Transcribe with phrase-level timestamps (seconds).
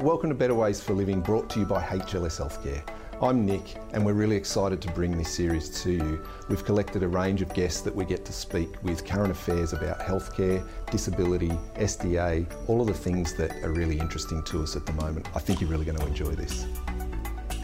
[0.00, 2.82] Welcome to Better Ways for Living, brought to you by HLS Healthcare.
[3.20, 6.24] I'm Nick, and we're really excited to bring this series to you.
[6.48, 10.00] We've collected a range of guests that we get to speak with current affairs about
[10.00, 14.94] healthcare, disability, SDA, all of the things that are really interesting to us at the
[14.94, 15.28] moment.
[15.36, 16.64] I think you're really going to enjoy this.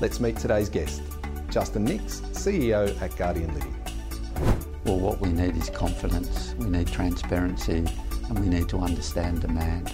[0.03, 1.01] Let's meet today's guest,
[1.49, 3.75] Justin Nix, CEO at Guardian Living.
[4.85, 7.87] Well, what we need is confidence, we need transparency,
[8.29, 9.91] and we need to understand demand.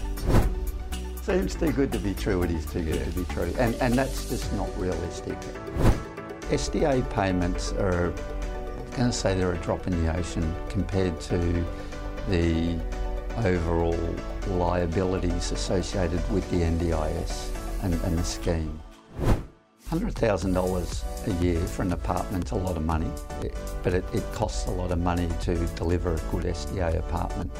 [1.22, 3.54] Seems too good to be true, it is too good to be true.
[3.56, 5.38] And, and that's just not realistic.
[6.50, 11.64] SDA payments are, I'm going to say they're a drop in the ocean compared to
[12.28, 12.76] the
[13.44, 13.96] overall
[14.48, 17.50] liabilities associated with the NDIS
[17.84, 18.82] and, and the scheme.
[19.90, 23.10] $100,000 a year for an apartment's a lot of money,
[23.84, 27.52] but it, it costs a lot of money to deliver a good SDA apartment.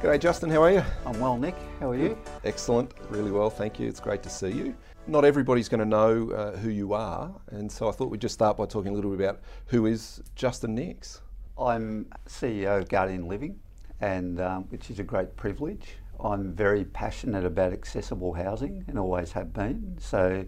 [0.00, 0.48] G'day, Justin.
[0.48, 0.84] How are you?
[1.04, 1.56] I'm well, Nick.
[1.80, 2.16] How are you?
[2.44, 2.92] Excellent.
[3.10, 3.88] Really well, thank you.
[3.88, 4.76] It's great to see you.
[5.08, 8.34] Not everybody's going to know uh, who you are, and so I thought we'd just
[8.34, 11.20] start by talking a little bit about who is Justin Nix.
[11.60, 13.58] I'm CEO of Guardian Living,
[14.00, 15.96] and um, which is a great privilege.
[16.20, 19.96] I'm very passionate about accessible housing and always have been.
[19.98, 20.44] So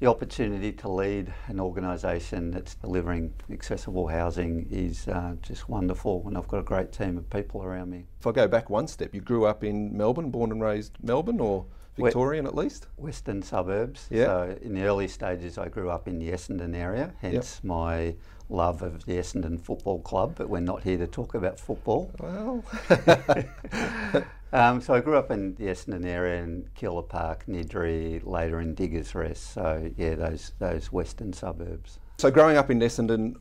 [0.00, 6.38] the opportunity to lead an organisation that's delivering accessible housing is uh, just wonderful, and
[6.38, 8.06] I've got a great team of people around me.
[8.20, 11.40] If I go back one step, you grew up in Melbourne, born and raised Melbourne,
[11.40, 12.86] or Victorian at least?
[12.96, 14.06] Western suburbs.
[14.08, 14.26] Yeah.
[14.26, 17.64] So in the early stages, I grew up in the Essendon area, hence yep.
[17.64, 18.14] my
[18.48, 22.12] love of the Essendon Football Club, but we're not here to talk about football.
[22.20, 22.64] Well.
[24.52, 28.74] Um, so I grew up in the Essendon area in Keilor Park, Niddrie, later in
[28.74, 29.52] Diggers Rest.
[29.52, 31.98] So yeah, those those western suburbs.
[32.18, 33.36] So growing up in Essendon,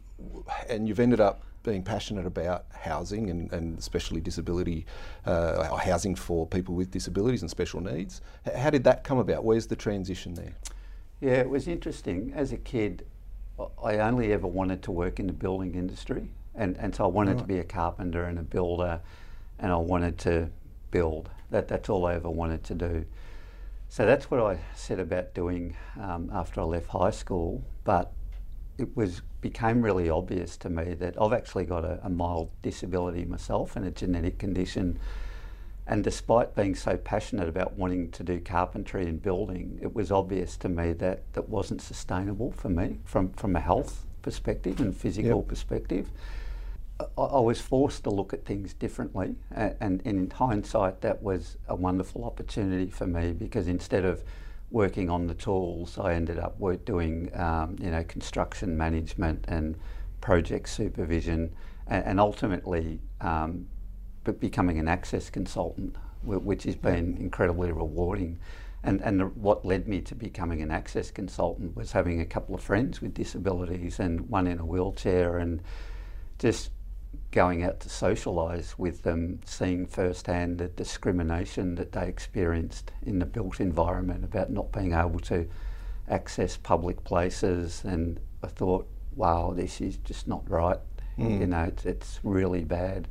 [0.69, 4.85] and you've ended up being passionate about housing and, and especially disability,
[5.25, 8.21] uh, housing for people with disabilities and special needs.
[8.55, 9.43] How did that come about?
[9.43, 10.53] Where's the transition there?
[11.19, 12.31] Yeah, it was interesting.
[12.35, 13.05] As a kid,
[13.83, 17.31] I only ever wanted to work in the building industry, and, and so I wanted
[17.31, 17.39] right.
[17.39, 19.01] to be a carpenter and a builder,
[19.59, 20.49] and I wanted to
[20.91, 21.29] build.
[21.51, 23.05] That, that's all I ever wanted to do.
[23.89, 27.63] So that's what I set about doing um, after I left high school.
[27.83, 28.11] But
[28.77, 33.23] it was became really obvious to me that I've actually got a, a mild disability
[33.25, 34.99] myself and a genetic condition.
[35.85, 40.57] And despite being so passionate about wanting to do carpentry and building, it was obvious
[40.57, 45.39] to me that that wasn't sustainable for me from, from a health perspective and physical
[45.39, 45.47] yep.
[45.47, 46.11] perspective.
[46.99, 51.75] I was forced to look at things differently, and, and, in hindsight, that was a
[51.75, 54.23] wonderful opportunity for me because instead of
[54.71, 59.77] working on the tools, I ended up doing um, you know construction management and
[60.21, 61.53] project supervision,
[61.85, 63.67] and, and ultimately um,
[64.39, 68.39] becoming an access consultant, which has been incredibly rewarding.
[68.83, 72.55] And, and the, what led me to becoming an access consultant was having a couple
[72.55, 75.61] of friends with disabilities and one in a wheelchair and
[76.39, 76.69] just
[77.31, 83.25] going out to socialise with them, seeing firsthand the discrimination that they experienced in the
[83.25, 85.47] built environment about not being able to
[86.09, 87.83] access public places.
[87.83, 90.79] And I thought, wow, this is just not right.
[91.17, 91.39] Mm.
[91.41, 93.07] You know, it's, it's really bad.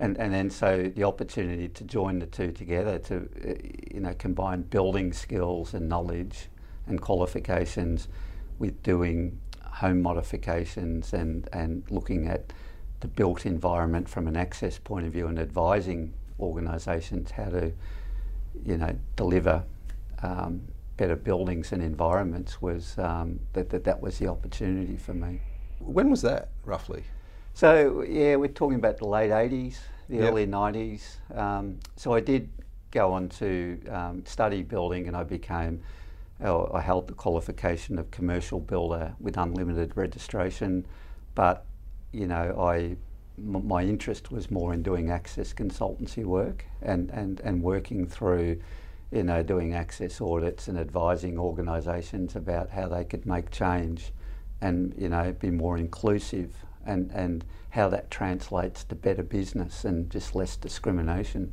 [0.00, 3.54] And, and then so the opportunity to join the two together to, uh,
[3.94, 6.48] you know, combine building skills and knowledge
[6.86, 8.08] and qualifications
[8.58, 12.52] with doing home modifications and, and looking at
[13.04, 16.10] the built environment from an access point of view and advising
[16.40, 17.70] organisations how to,
[18.64, 19.62] you know, deliver
[20.22, 20.62] um,
[20.96, 25.38] better buildings and environments was um, that, that that was the opportunity for me.
[25.80, 27.04] When was that roughly?
[27.52, 29.76] So yeah, we're talking about the late '80s,
[30.08, 30.30] the yep.
[30.30, 31.02] early '90s.
[31.36, 32.48] Um, so I did
[32.90, 35.82] go on to um, study building, and I became.
[36.42, 40.86] Uh, I held the qualification of commercial builder with unlimited registration,
[41.34, 41.66] but
[42.14, 42.96] you know, I
[43.36, 48.60] my interest was more in doing access consultancy work and, and, and working through,
[49.10, 54.12] you know, doing access audits and advising organisations about how they could make change
[54.60, 56.54] and, you know, be more inclusive
[56.86, 61.52] and, and how that translates to better business and just less discrimination.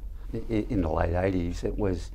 [0.49, 2.11] In the late 80s, it was,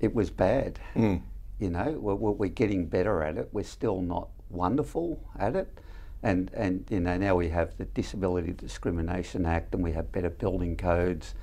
[0.00, 0.80] it was bad.
[0.96, 1.20] Mm.
[1.58, 3.50] You know, we're, we're getting better at it.
[3.52, 5.78] We're still not wonderful at it
[6.22, 10.30] and, and you know, now we have the Disability Discrimination Act and we have better
[10.30, 11.34] building codes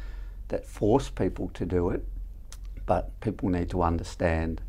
[0.50, 2.06] that force people to do it,
[2.86, 4.62] but people need to understand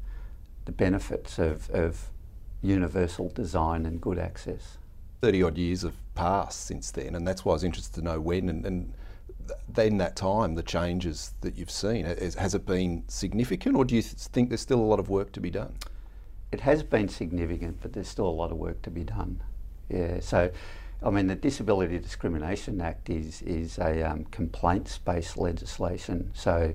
[0.65, 2.11] the benefits of, of
[2.63, 4.79] universal design and good access.
[5.23, 8.21] 30 odd years have passed since then, and that's why I was interested to know
[8.21, 8.95] when and, and
[9.69, 14.03] then that time, the changes that you've seen, has it been significant, or do you
[14.03, 15.75] think there's still a lot of work to be done?
[16.53, 19.41] It has been significant, but there's still a lot of work to be done.
[19.89, 20.51] Yeah, so
[21.03, 26.31] I mean, the Disability Discrimination Act is is a um, complaints-based legislation.
[26.35, 26.75] So,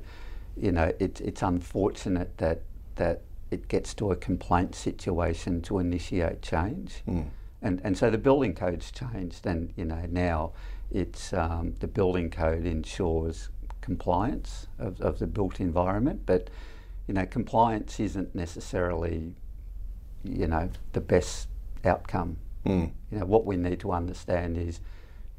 [0.55, 2.61] you know, it, it's unfortunate that
[2.95, 7.25] that it gets to a complaint situation to initiate change, mm.
[7.61, 10.51] and and so the building code's changed, and you know now
[10.91, 13.49] it's um, the building code ensures
[13.81, 16.49] compliance of, of the built environment, but
[17.07, 19.33] you know compliance isn't necessarily
[20.23, 21.47] you know the best
[21.83, 22.91] outcome Mm.
[23.11, 24.79] You know, what we need to understand is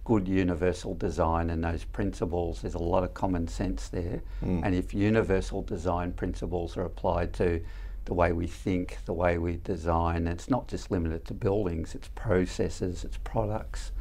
[0.05, 2.63] good universal design and those principles.
[2.63, 4.63] There's a lot of common sense there, mm.
[4.65, 7.63] and if universal design principles are applied to
[8.05, 11.95] the way we think, the way we design, it's not just limited to buildings.
[11.95, 13.93] It's processes, it's products.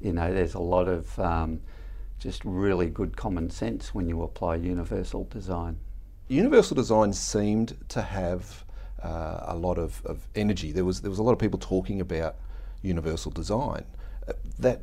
[0.00, 1.60] You know, there's a lot of um,
[2.18, 5.78] just really good common sense when you apply universal design.
[6.28, 8.64] Universal design seemed to have
[9.02, 10.72] uh, a lot of, of energy.
[10.72, 12.36] There was there was a lot of people talking about
[12.86, 13.84] universal design.
[14.28, 14.82] Uh, that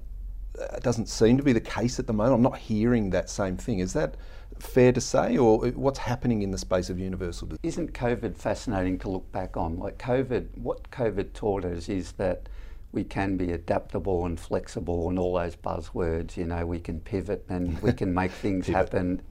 [0.59, 2.35] uh, doesn't seem to be the case at the moment.
[2.35, 3.79] I'm not hearing that same thing.
[3.79, 4.15] Is that
[4.59, 7.59] fair to say, or what's happening in the space of universal design?
[7.63, 9.77] Isn't COVID fascinating to look back on?
[9.77, 12.49] Like COVID, what COVID taught us is that
[12.91, 16.37] we can be adaptable and flexible and all those buzzwords.
[16.37, 19.21] You know, we can pivot and we can make things happen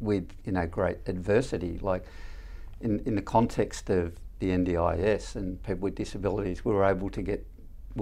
[0.00, 1.78] with you know great adversity.
[1.82, 2.04] Like
[2.80, 7.22] in in the context of the NDIS and people with disabilities, we were able to
[7.22, 7.44] get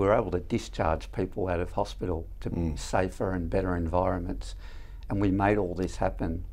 [0.04, 2.78] were able to discharge people out of hospital to mm.
[2.78, 4.54] safer and better environments,
[5.08, 6.44] and we made all this happen.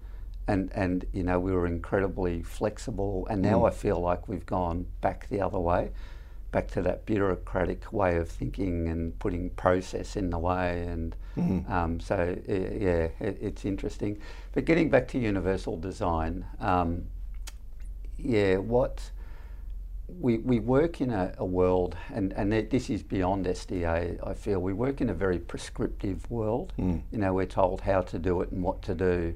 [0.46, 3.68] And and you know we were incredibly flexible, and now mm.
[3.68, 5.92] I feel like we've gone back the other way,
[6.52, 10.86] back to that bureaucratic way of thinking and putting process in the way.
[10.86, 11.70] And mm.
[11.70, 14.20] um, so yeah, it, it's interesting.
[14.52, 17.06] But getting back to universal design, um,
[18.18, 19.12] yeah, what
[20.08, 24.60] we, we work in a, a world, and, and this is beyond SDA, I feel.
[24.60, 26.74] We work in a very prescriptive world.
[26.78, 27.04] Mm.
[27.12, 29.34] You know, we're told how to do it and what to do,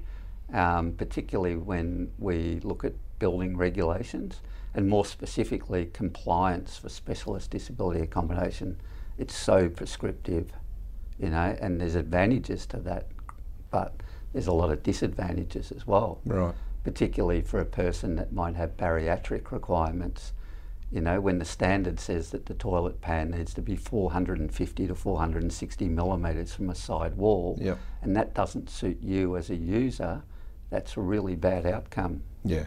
[0.54, 4.42] um, particularly when we look at building regulations
[4.74, 8.80] and more specifically compliance for specialist disability accommodation.
[9.18, 10.52] It's so prescriptive,
[11.18, 13.08] you know, and there's advantages to that,
[13.72, 13.94] but
[14.34, 16.20] there's a lot of disadvantages as well.
[16.26, 16.54] Right.
[16.84, 20.34] Particularly for a person that might have bariatric requirements
[20.92, 24.96] you know, when the standard says that the toilet pan needs to be 450 to
[24.96, 27.78] 460 millimetres from a side wall, yep.
[28.02, 30.24] and that doesn't suit you as a user,
[30.70, 32.24] that's a really bad outcome.
[32.44, 32.66] Yeah.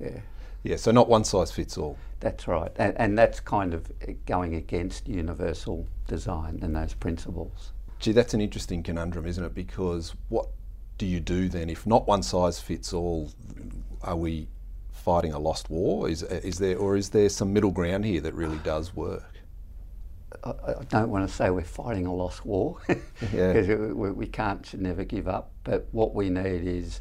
[0.00, 0.20] Yeah.
[0.64, 1.96] Yeah, so not one size fits all.
[2.18, 2.72] That's right.
[2.76, 3.92] And, and that's kind of
[4.26, 7.72] going against universal design and those principles.
[8.00, 9.54] Gee, that's an interesting conundrum, isn't it?
[9.54, 10.48] Because what
[10.98, 13.30] do you do then if not one size fits all?
[14.02, 14.48] Are we
[15.06, 16.10] fighting a lost war?
[16.10, 19.36] Is, is there, or is there some middle ground here that really does work?
[20.42, 20.50] I,
[20.80, 23.32] I don't want to say we're fighting a lost war because
[23.68, 23.76] yeah.
[23.76, 25.52] we, we, can't, should never give up.
[25.62, 27.00] But what we need is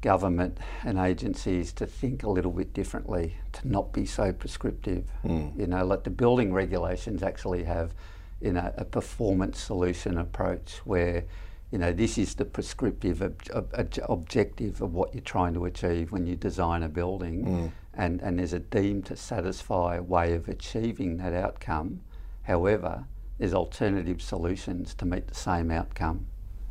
[0.00, 5.04] government and agencies to think a little bit differently, to not be so prescriptive.
[5.24, 5.56] Mm.
[5.56, 7.94] You know, let the building regulations actually have,
[8.40, 11.22] you know, a performance solution approach where
[11.70, 16.12] you know, this is the prescriptive ob ob objective of what you're trying to achieve
[16.12, 17.72] when you design a building, mm.
[17.94, 22.00] and, and there's a deemed to satisfy way of achieving that outcome.
[22.42, 23.04] However,
[23.38, 26.26] there's alternative solutions to meet the same outcome,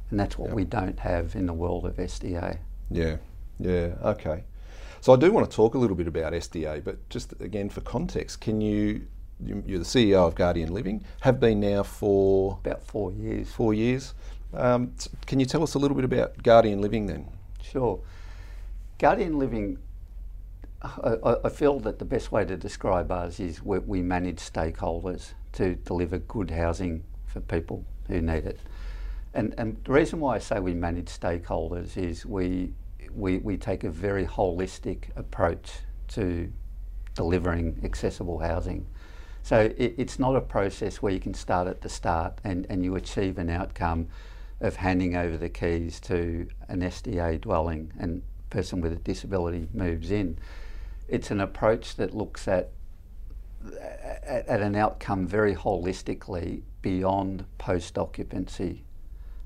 [0.10, 0.56] and that's what yep.
[0.56, 2.60] we don't have in the world of SDA.
[2.90, 3.18] Yeah,
[3.60, 4.46] yeah, okay.
[5.02, 7.82] So I do want to talk a little bit about SDA, but just again for
[7.82, 9.08] context, can you
[9.44, 13.52] you're the CEO of Guardian Living, have been now for about four years.
[13.52, 14.14] Four years.
[14.54, 14.94] Um,
[15.26, 17.28] can you tell us a little bit about Guardian Living then?
[17.62, 18.00] Sure.
[18.98, 19.78] Guardian Living,
[20.82, 25.76] I, I feel that the best way to describe us is we, manage stakeholders to
[25.76, 28.60] deliver good housing for people who need it.
[29.34, 32.72] And, and the reason why I say we manage stakeholders is we,
[33.14, 35.72] we, we take a very holistic approach
[36.10, 36.52] to
[37.16, 38.86] delivering accessible housing.
[39.44, 42.84] So it, it's not a process where you can start at the start and, and
[42.84, 44.08] you achieve an outcome
[44.66, 50.12] of handing over the keys to an SDA dwelling and person with a disability moves
[50.12, 50.38] in.
[51.08, 52.72] It's an approach that looks at,
[53.80, 58.84] at, at an outcome very holistically beyond post occupancy.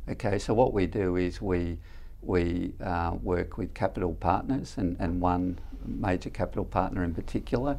[0.08, 1.80] Okay, so what we do is we
[2.22, 7.78] we uh, work with capital partners and, and one major capital partner in particular,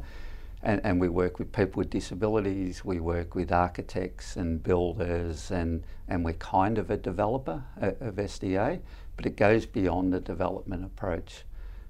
[0.63, 5.83] and, and we work with people with disabilities, we work with architects and builders, and,
[6.07, 8.79] and we're kind of a developer of SDA,
[9.15, 11.43] but it goes beyond the development approach.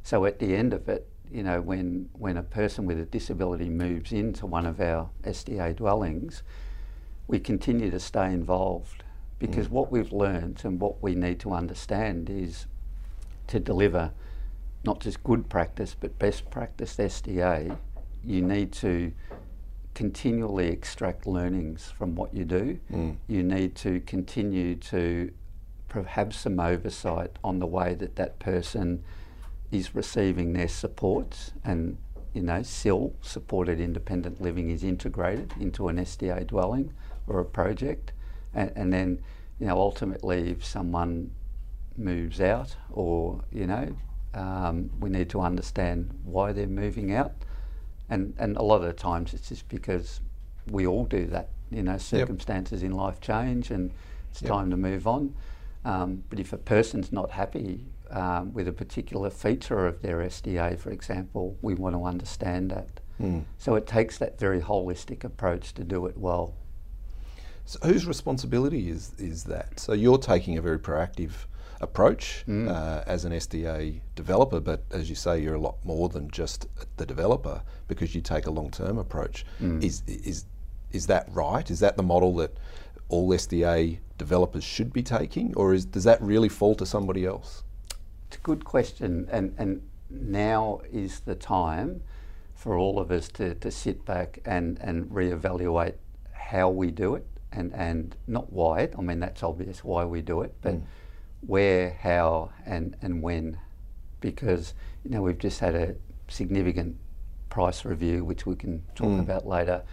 [0.03, 3.69] So at the end of it, you know, when, when a person with a disability
[3.69, 6.43] moves into one of our SDA dwellings,
[7.27, 9.03] we continue to stay involved
[9.39, 9.71] because mm.
[9.71, 12.67] what we've learned and what we need to understand is
[13.47, 14.11] to deliver
[14.83, 17.77] not just good practice but best practice SDA,
[18.25, 19.11] you need to
[19.93, 22.79] continually extract learnings from what you do.
[22.91, 23.17] Mm.
[23.27, 25.31] You need to continue to
[26.07, 29.03] have some oversight on the way that that person
[29.71, 31.97] is receiving their supports and
[32.33, 36.93] you know SIL supported independent living is integrated into an SDA dwelling
[37.27, 38.13] or a project
[38.53, 39.21] and, and then
[39.59, 41.31] you know ultimately if someone
[41.97, 43.93] moves out or you know
[44.33, 47.33] um, we need to understand why they're moving out
[48.11, 50.19] and and a lot of the times it's just because
[50.69, 52.91] we all do that you know circumstances yep.
[52.91, 53.91] in life change and
[54.29, 54.51] it's yep.
[54.51, 55.33] time to move on
[55.83, 60.77] um, but if a person's not happy um, with a particular feature of their SDA,
[60.77, 62.99] for example, we want to understand that.
[63.21, 63.45] Mm.
[63.57, 66.53] So it takes that very holistic approach to do it well.
[67.65, 69.79] So whose responsibility is, is that?
[69.79, 71.31] So you're taking a very proactive
[71.81, 72.69] approach mm.
[72.69, 76.67] uh, as an SDA developer, but as you say, you're a lot more than just
[76.97, 79.45] the developer because you take a long-term approach.
[79.61, 79.83] Mm.
[79.83, 80.45] Is is
[80.91, 81.69] is that right?
[81.69, 82.57] Is that the model that
[83.09, 87.63] all SDA developers should be taking, or is, does that really fall to somebody else?
[88.27, 92.01] It's a good question, and, and now is the time
[92.55, 95.95] for all of us to, to sit back and, and reevaluate
[96.31, 100.21] how we do it and, and not why it, I mean, that's obvious why we
[100.21, 100.83] do it, but mm.
[101.41, 103.57] Where, how, and, and when.
[104.19, 105.95] Because, you know, we've just had a
[106.27, 106.97] significant
[107.49, 109.19] price review, which we can talk mm.
[109.19, 109.83] about later.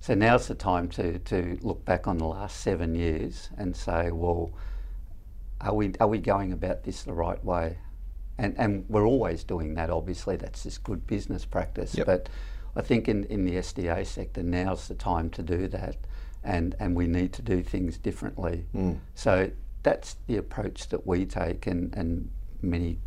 [0.00, 4.10] So now's the time to, to look back on the last seven years and say,
[4.10, 4.52] well,
[5.60, 7.78] are we, are we going about this the right way?
[8.38, 11.96] And, and we're always doing that, obviously, that's just good business practice.
[11.96, 12.06] Yep.
[12.06, 12.28] But
[12.76, 15.96] I think in, in the SDA sector, now's the time to do that,
[16.44, 18.66] and, and we need to do things differently.
[18.72, 18.98] Mm.
[19.16, 19.50] So
[19.88, 22.30] that's the approach that we take, and, and
[22.60, 22.98] many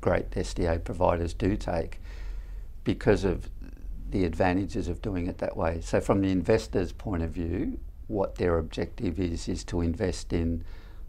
[0.00, 2.00] great SDA providers do take
[2.82, 3.48] because of
[4.10, 5.80] the advantages of doing it that way.
[5.80, 10.64] So, from the investor's point of view, what their objective is is to invest in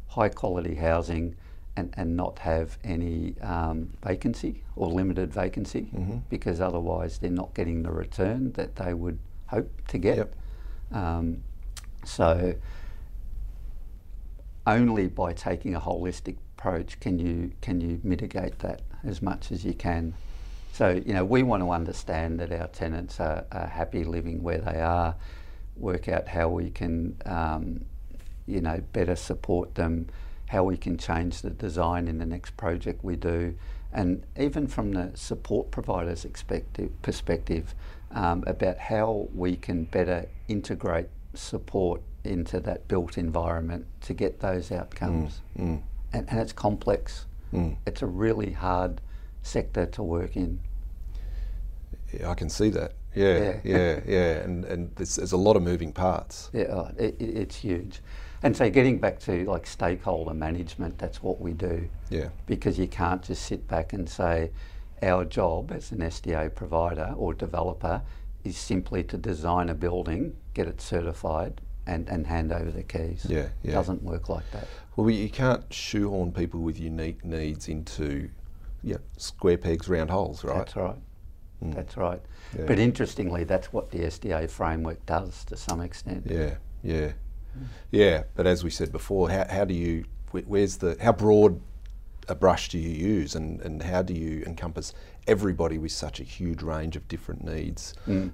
[0.09, 1.35] high quality housing
[1.75, 6.17] and, and not have any um, vacancy or limited vacancy mm-hmm.
[6.29, 9.17] because otherwise they're not getting the return that they would
[9.47, 10.17] hope to get.
[10.17, 10.35] Yep.
[10.91, 11.43] Um,
[12.05, 12.53] so
[14.67, 19.63] only by taking a holistic approach can you can you mitigate that as much as
[19.63, 20.13] you can.
[20.73, 24.59] So you know we want to understand that our tenants are, are happy living where
[24.59, 25.15] they are,
[25.75, 27.85] work out how we can um,
[28.45, 30.07] you know, better support them,
[30.47, 33.55] how we can change the design in the next project we do,
[33.91, 36.25] and even from the support providers'
[37.01, 37.75] perspective
[38.11, 44.71] um, about how we can better integrate support into that built environment to get those
[44.71, 45.41] outcomes.
[45.57, 45.81] Mm, mm.
[46.13, 47.25] And, and, it's complex.
[47.53, 47.77] Mm.
[47.85, 49.01] It's a really hard
[49.41, 50.59] sector to work in.
[52.13, 52.93] Yeah, I can see that.
[53.13, 54.31] Yeah, yeah, yeah, yeah.
[54.43, 56.49] And, and there's, there's, a lot of moving parts.
[56.53, 58.01] Yeah, oh, it, it's huge.
[58.43, 61.89] And so getting back to like stakeholder management, that's what we do.
[62.09, 62.29] Yeah.
[62.45, 64.51] Because you can't just sit back and say,
[65.01, 68.01] our job as an SDA provider or developer
[68.43, 73.25] is simply to design a building, get it certified, and, and hand over the keys.
[73.27, 73.71] Yeah, yeah.
[73.71, 74.67] It doesn't work like that.
[74.95, 78.29] Well, you can't shoehorn people with unique needs into
[78.83, 80.57] yeah, square pegs, round holes, right?
[80.57, 80.95] That's right.
[81.63, 81.75] Mm.
[81.75, 82.21] That's right.
[82.57, 82.65] Yeah.
[82.67, 86.27] But interestingly, that's what the SDA framework does to some extent.
[86.29, 87.11] Yeah, yeah.
[87.91, 91.61] Yeah, but as we said before, how, how do you, where's the, how broad
[92.27, 94.93] a brush do you use and, and how do you encompass
[95.27, 98.31] everybody with such a huge range of different needs, mm.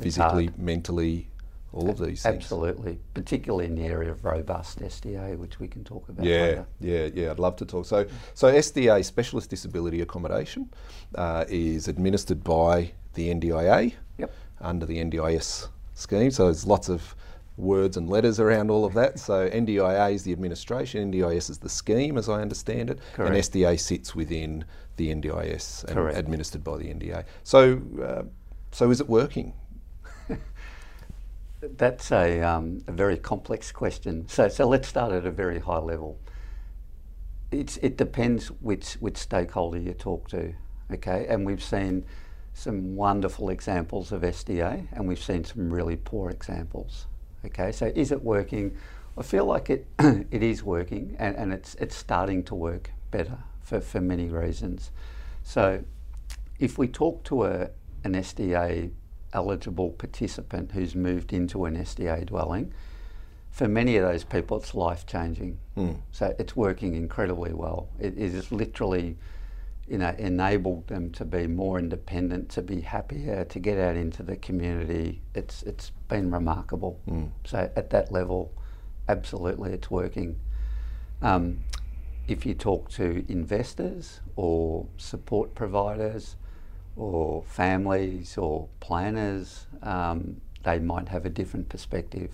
[0.00, 1.28] physically, mentally,
[1.74, 2.36] all of these things?
[2.36, 6.66] Absolutely, particularly in the area of robust SDA, which we can talk about yeah, later.
[6.80, 7.86] Yeah, yeah, I'd love to talk.
[7.86, 10.70] So, so SDA, Specialist Disability Accommodation,
[11.16, 14.32] uh, is administered by the NDIA yep.
[14.60, 16.30] under the NDIS scheme.
[16.30, 17.14] So there's lots of
[17.56, 19.18] words and letters around all of that.
[19.18, 23.34] So NDIA is the administration, NDIS is the scheme, as I understand it, Correct.
[23.34, 24.64] and SDA sits within
[24.96, 26.18] the NDIS and Correct.
[26.18, 27.24] administered by the NDA.
[27.42, 28.22] So, uh,
[28.72, 29.54] so is it working?
[31.76, 34.28] That's a, um, a, very complex question.
[34.28, 36.18] So, so let's start at a very high level.
[37.50, 40.54] It's, it depends which which stakeholder you talk to,
[40.92, 41.26] okay?
[41.28, 42.04] And we've seen
[42.52, 47.06] some wonderful examples of SDA, and we've seen some really poor examples.
[47.44, 48.76] Okay, so is it working?
[49.18, 53.38] I feel like it it is working, and, and it's it's starting to work better
[53.60, 54.90] for, for many reasons.
[55.42, 55.84] So,
[56.58, 57.70] if we talk to a
[58.04, 58.90] an SDA
[59.34, 62.72] eligible participant who's moved into an SDA dwelling,
[63.50, 65.58] for many of those people, it's life changing.
[65.76, 65.98] Mm.
[66.10, 67.88] So it's working incredibly well.
[68.00, 69.16] It, is literally
[69.88, 74.22] you know, enabled them to be more independent, to be happier, to get out into
[74.22, 75.20] the community.
[75.34, 77.00] It's it's been remarkable.
[77.08, 77.30] Mm.
[77.44, 78.52] So at that level,
[79.08, 80.40] absolutely, it's working.
[81.20, 81.60] Um,
[82.26, 86.36] if you talk to investors or support providers
[86.96, 92.30] or families or planners, um, they might have a different perspective.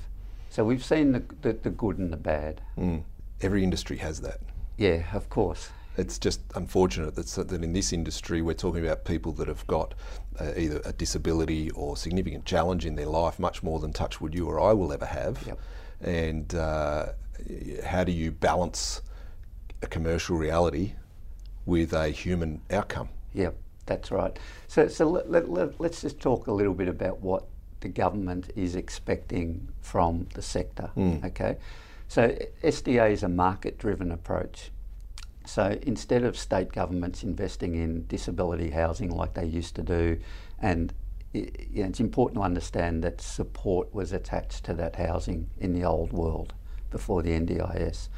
[0.49, 2.61] So we've seen the, the, the good and the bad.
[2.77, 3.05] Mm.
[3.41, 4.41] Every industry has that.
[4.77, 9.33] Yeah, of course it's just unfortunate that, that in this industry we're talking about people
[9.33, 9.95] that have got
[10.39, 14.47] uh, either a disability or significant challenge in their life, much more than Touchwood you
[14.47, 15.43] or I will ever have.
[15.47, 15.59] Yep.
[16.01, 17.07] And uh,
[17.85, 19.03] how do you balance
[19.83, 20.95] a commercial reality
[21.67, 23.09] with a human outcome?
[23.35, 23.57] Yep,
[23.87, 24.39] that's right.
[24.69, 27.47] So, so let, let, let, let's just talk a little bit about what
[27.81, 30.91] the government is expecting from the sector.
[30.97, 31.25] Mm.
[31.25, 31.57] Okay,
[32.09, 34.71] so SDA is a market-driven approach.
[35.47, 40.19] So instead of state governments investing in disability housing like they used to do,
[40.61, 40.93] and
[41.33, 45.73] it, you know, it's important to understand that support was attached to that housing in
[45.73, 46.53] the old world
[46.91, 48.09] before the NDIS.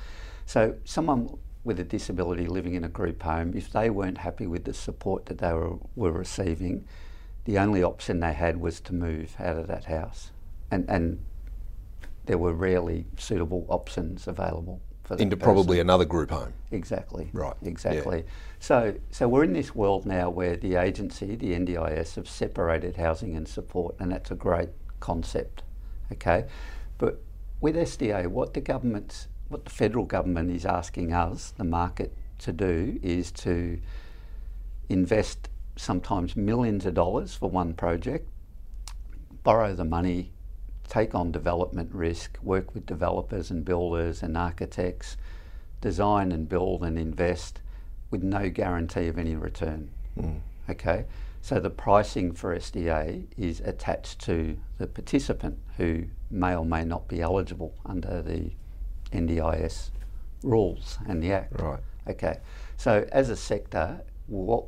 [0.46, 4.64] So someone with a disability living in a group home, if they weren't happy with
[4.64, 6.84] the support that they were, were receiving,
[7.44, 10.30] the only option they had was to move out of that house.
[10.70, 11.24] And, and
[12.26, 16.52] there were rarely suitable options available for into probably another group home.
[16.70, 17.28] Exactly.
[17.32, 17.54] Right.
[17.62, 18.18] Exactly.
[18.18, 18.32] Yeah.
[18.60, 23.36] So, so we're in this world now where the agency, the NDIS, have separated housing
[23.36, 25.64] and support, and that's a great concept.
[26.12, 26.44] Okay,
[26.98, 27.20] but
[27.60, 32.52] with SDA, what the government, what the federal government is asking us, the market, to
[32.52, 33.78] do is to
[34.88, 38.28] invest sometimes millions of dollars for one project,
[39.44, 40.32] borrow the money
[40.88, 45.16] take on development risk, work with developers and builders and architects,
[45.80, 47.60] design and build and invest
[48.10, 49.90] with no guarantee of any return.
[50.18, 50.40] Mm.
[50.68, 51.06] Okay,
[51.40, 57.08] so the pricing for SDA is attached to the participant who may or may not
[57.08, 58.52] be eligible under the
[59.12, 59.90] NDIS
[60.42, 61.60] rules and the Act.
[61.60, 61.80] Right.
[62.08, 62.38] Okay,
[62.76, 64.64] so as a sector, what,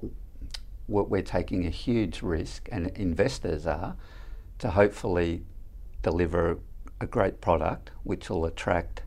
[0.86, 3.96] what we're taking a huge risk, and investors are,
[4.58, 5.44] to hopefully
[6.02, 6.58] deliver
[7.00, 9.02] a great product which will attract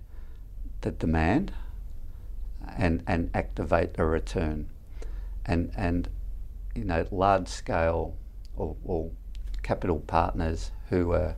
[0.82, 1.54] the demand
[2.78, 4.70] and, and activate a return.
[5.46, 6.10] And, and
[6.76, 8.16] you know, large scale
[8.58, 9.12] or, or
[9.64, 11.36] capital partners who are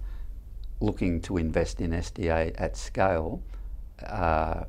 [0.81, 3.41] looking to invest in SDA at scale,
[4.05, 4.63] uh,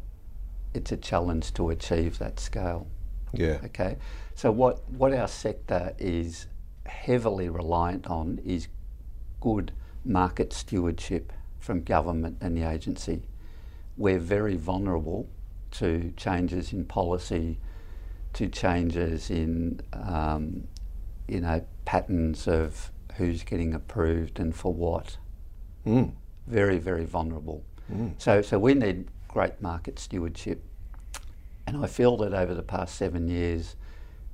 [0.74, 2.86] it's a challenge to achieve that scale.
[3.32, 3.58] Yeah.
[3.64, 3.96] Okay.
[4.34, 6.46] So what what our sector is
[6.86, 8.68] heavily reliant on is
[9.40, 9.72] good
[10.04, 13.22] market stewardship from government and the agency.
[13.96, 15.28] We're very vulnerable
[15.72, 17.58] to changes in policy,
[18.32, 20.66] to changes in um,
[21.28, 25.18] you know patterns of who's getting approved and for what.
[25.86, 26.12] Mm.
[26.46, 27.64] Very very vulnerable.
[27.92, 28.14] Mm.
[28.18, 30.60] So so we need great market stewardship,
[31.64, 33.76] and I feel that over the past seven years,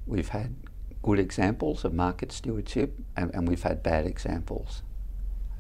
[0.06, 0.54] we've had
[1.02, 4.82] good examples of market stewardship, and, and we've had bad examples.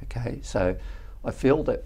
[0.04, 0.76] Okay, so
[1.22, 1.84] I feel that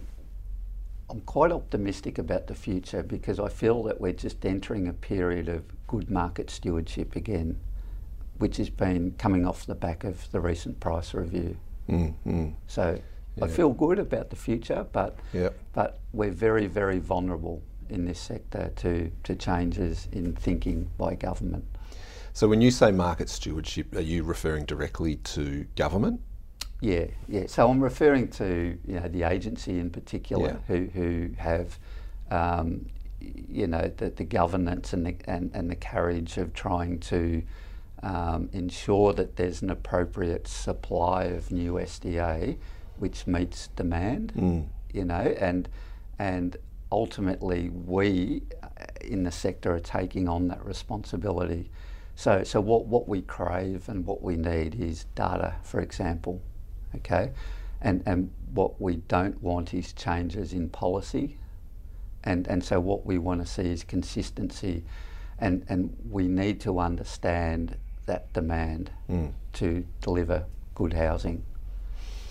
[1.09, 5.49] I'm quite optimistic about the future because I feel that we're just entering a period
[5.49, 7.59] of good market stewardship again,
[8.39, 11.57] which has been coming off the back of the recent price review.
[11.89, 12.55] Mm, mm.
[12.69, 13.01] So.
[13.43, 15.59] I feel good about the future, but yep.
[15.73, 21.65] but we're very very vulnerable in this sector to to changes in thinking by government.
[22.33, 26.21] So when you say market stewardship, are you referring directly to government?
[26.81, 27.47] Yeah, yeah.
[27.47, 30.57] So I'm referring to you know the agency in particular yeah.
[30.67, 31.79] who who have
[32.31, 32.87] um,
[33.21, 37.43] you know the, the governance and the and, and the courage of trying to
[38.03, 42.57] um, ensure that there's an appropriate supply of new SDA
[43.01, 44.33] which meets demand.
[44.35, 44.67] Mm.
[44.93, 45.69] You know, and
[46.19, 46.57] and
[46.93, 48.67] ultimately we uh,
[49.01, 51.71] in the sector are taking on that responsibility.
[52.17, 56.43] So, so what, what we crave and what we need is data, for example
[56.97, 57.33] okay?
[57.81, 61.39] And, and what we don't want is changes in policy.
[62.25, 64.85] And, and so what we want to see is consistency.
[65.39, 69.33] And, and we need to understand that demand mm.
[69.55, 71.45] to deliver good housing.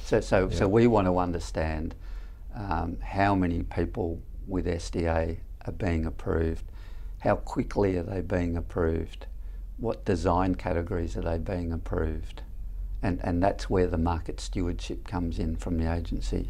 [0.10, 0.56] So, so, yeah.
[0.58, 1.94] so we want to understand
[2.56, 6.64] um, how many people with SDA are being approved,
[7.20, 9.28] how quickly are they being approved,
[9.78, 12.42] what design categories are they being approved,
[13.04, 16.50] and, and that's where the market stewardship comes in from the agency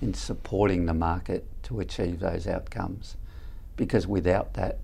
[0.00, 3.16] in supporting the market to achieve those outcomes.
[3.74, 4.78] Because without that,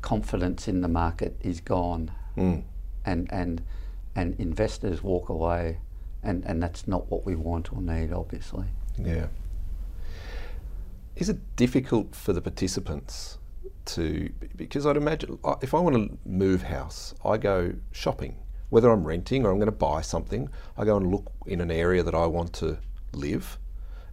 [0.00, 2.12] confidence in the market is gone.
[2.34, 2.62] Mm.
[3.04, 3.60] And, and,
[4.16, 5.80] and investors walk away,
[6.22, 8.66] and, and that's not what we want or need, obviously.
[8.96, 9.26] Yeah.
[11.16, 13.38] Is it difficult for the participants
[13.86, 18.36] to, because I'd imagine if I want to move house, I go shopping
[18.70, 21.70] whether I'm renting or I'm going to buy something, I go and look in an
[21.70, 22.78] area that I want to
[23.12, 23.58] live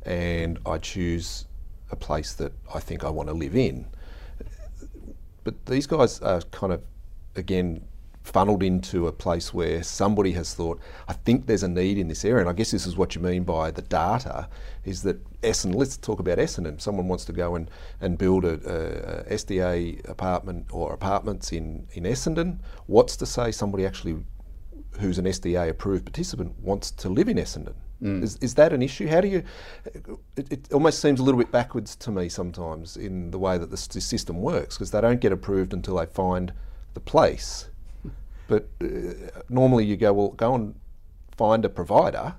[0.04, 1.46] and I choose
[1.92, 3.88] a place that I think I want to live in.
[5.44, 6.82] But these guys are kind of,
[7.36, 7.86] again,
[8.26, 12.26] funneled into a place where somebody has thought, I think there's a need in this
[12.26, 12.42] area.
[12.42, 14.50] And I guess this is what you mean by the data
[14.84, 16.82] is that Essendon, let's talk about Essendon.
[16.82, 17.70] Someone wants to go and,
[18.02, 18.54] and build a,
[19.30, 22.60] a, a SDA apartment or apartments in, in Essendon.
[22.88, 24.18] What's to say somebody actually
[25.00, 27.74] who's an SDA approved participant wants to live in Essendon.
[28.02, 28.24] Mm.
[28.24, 29.08] Is, is that an issue?
[29.08, 29.44] How do you?
[30.36, 33.72] It, it, almost seems a little bit backwards to me sometimes in the way that
[33.72, 36.54] the system works because they don't get approved until they find
[36.94, 37.70] the place.
[38.48, 40.76] But uh, normally you go, well, go and
[41.36, 42.36] find a provider.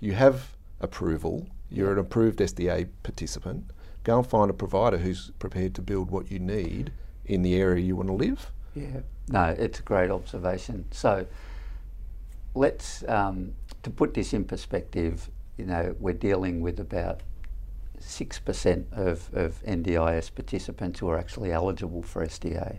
[0.00, 1.46] You have approval.
[1.70, 3.70] You're an approved SDA participant.
[4.02, 6.92] Go and find a provider who's prepared to build what you need
[7.26, 8.50] in the area you want to live.
[8.74, 10.86] Yeah, no, it's a great observation.
[10.90, 11.26] So
[12.54, 15.30] let's um, to put this in perspective.
[15.58, 17.20] You know, we're dealing with about
[17.98, 22.78] six percent of, of NDIS participants who are actually eligible for SDA.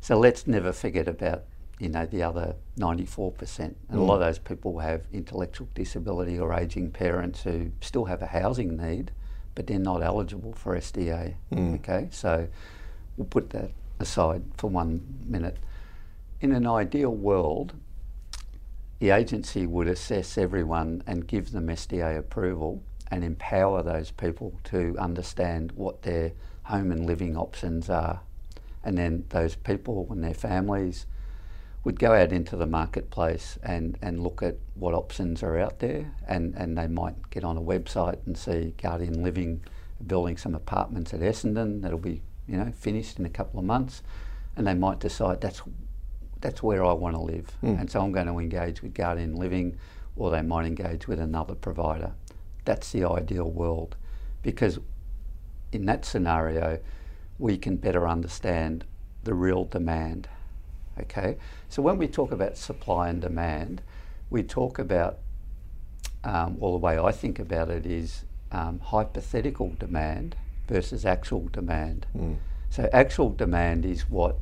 [0.00, 1.42] So let's never forget about
[1.78, 3.58] you know the other 94%.
[3.58, 3.96] And mm.
[3.96, 8.26] a lot of those people have intellectual disability or aging parents who still have a
[8.26, 9.10] housing need,
[9.54, 11.34] but they're not eligible for SDA.
[11.52, 11.74] Mm.
[11.76, 12.48] Okay, so
[13.16, 15.58] we'll put that aside for one minute.
[16.40, 17.74] In an ideal world,
[18.98, 24.96] the agency would assess everyone and give them SDA approval and empower those people to
[24.98, 26.32] understand what their
[26.64, 28.20] home and living options are.
[28.82, 31.06] And then those people and their families
[31.86, 36.12] would go out into the marketplace and, and look at what options are out there
[36.26, 39.62] and, and they might get on a website and see Guardian Living
[40.04, 44.02] building some apartments at Essendon that'll be you know finished in a couple of months
[44.56, 45.62] and they might decide that's
[46.40, 47.52] that's where I want to live.
[47.62, 47.82] Mm.
[47.82, 49.78] And so I'm going to engage with Guardian Living
[50.16, 52.14] or they might engage with another provider.
[52.64, 53.94] That's the ideal world
[54.42, 54.80] because
[55.70, 56.80] in that scenario,
[57.38, 58.84] we can better understand
[59.22, 60.28] the real demand.
[61.00, 61.36] Okay,
[61.68, 63.82] so when we talk about supply and demand,
[64.30, 65.18] we talk about,
[66.24, 70.36] um, well, the way I think about it is um, hypothetical demand
[70.68, 72.06] versus actual demand.
[72.16, 72.36] Mm.
[72.70, 74.36] So, actual demand is what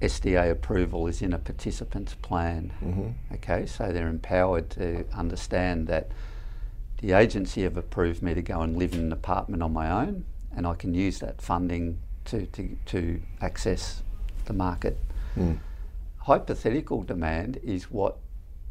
[0.00, 2.72] SDA approval is in a participant's plan.
[2.82, 3.34] Mm-hmm.
[3.34, 6.10] Okay, so they're empowered to understand that
[7.00, 10.24] the agency have approved me to go and live in an apartment on my own,
[10.54, 14.02] and I can use that funding to, to, to access
[14.46, 14.98] the market.
[15.36, 15.58] Mm.
[16.18, 18.18] Hypothetical demand is what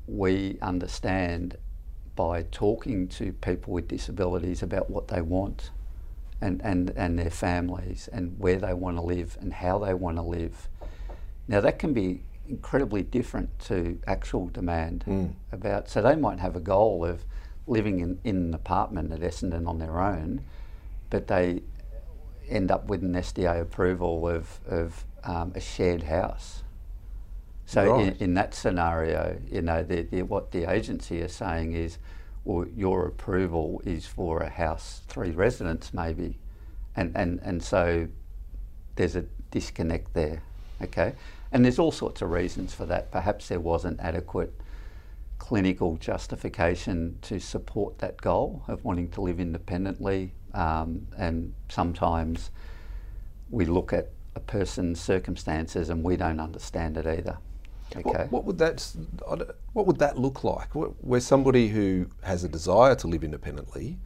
[0.07, 1.57] we understand
[2.15, 5.71] by talking to people with disabilities about what they want
[6.41, 10.17] and, and, and their families and where they want to live and how they want
[10.17, 10.67] to live
[11.47, 15.33] now that can be incredibly different to actual demand mm.
[15.51, 17.23] about so they might have a goal of
[17.67, 20.41] living in, in an apartment at Essendon on their own,
[21.09, 21.61] but they
[22.49, 26.63] end up with an SDA approval of, of um, a shared house.
[27.65, 28.07] So right.
[28.07, 31.97] in, in, that scenario, you know, the, the, what the agency is saying is,
[32.45, 36.39] well, your approval is for a house, three residents maybe,
[36.95, 38.07] and and and so
[38.95, 40.41] there's a disconnect there.
[40.81, 41.13] Okay,
[41.51, 43.11] and there's all sorts of reasons for that.
[43.11, 44.53] Perhaps there wasn't adequate
[45.39, 50.31] clinical justification to support that goal of wanting to live independently.
[50.53, 52.49] Um, and sometimes
[53.49, 57.37] we look at a person's circumstances and we don't understand it either.
[57.95, 58.27] Okay.
[58.29, 58.95] What, what, would that
[59.73, 60.69] what would that look like?
[60.73, 63.97] Where somebody who has a desire to live independently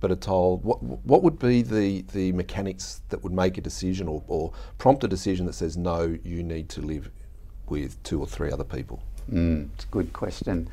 [0.00, 4.08] but are told what what would be the the mechanics that would make a decision
[4.08, 7.10] or, or prompt a decision that says no, you need to live
[7.68, 9.02] with two or three other people?
[9.30, 10.68] Mm, it's a good question.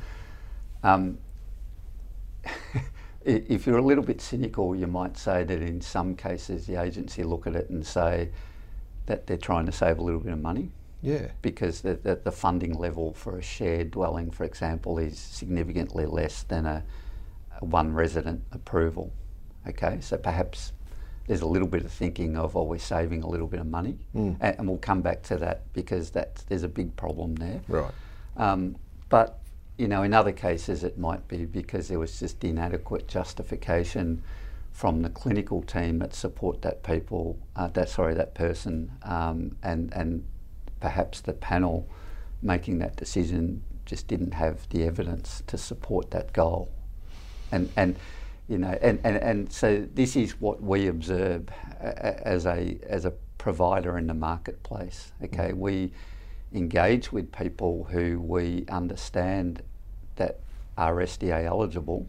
[0.82, 1.18] Um,
[3.24, 7.22] if you're a little bit cynical, you might say that in some cases the agency
[7.22, 8.30] look at it and say
[9.06, 10.70] that they're trying to save a little bit of money.
[11.02, 11.28] Yeah.
[11.42, 16.42] Because the, the, the funding level for a shared dwelling, for example, is significantly less
[16.42, 16.82] than a,
[17.60, 19.12] a one resident approval.
[19.68, 20.72] Okay, so perhaps
[21.26, 23.98] there's a little bit of thinking of, oh, we're saving a little bit of money,
[24.14, 24.36] Mm.
[24.40, 27.60] and, and we'll come back to that because that there's a big problem there.
[27.68, 27.90] Right.
[28.36, 28.76] Um,
[29.08, 29.40] but
[29.76, 34.22] you know, in other cases, it might be because there was just inadequate justification
[34.76, 39.90] from the clinical team that support that people, uh, that sorry, that person, um, and
[39.94, 40.22] and
[40.80, 41.88] perhaps the panel
[42.42, 46.70] making that decision just didn't have the evidence to support that goal,
[47.50, 47.96] and and
[48.48, 51.48] you know, and, and, and so this is what we observe
[51.80, 55.10] as a as a provider in the marketplace.
[55.24, 55.90] Okay, we
[56.52, 59.62] engage with people who we understand
[60.16, 60.40] that
[60.76, 62.06] are SDA eligible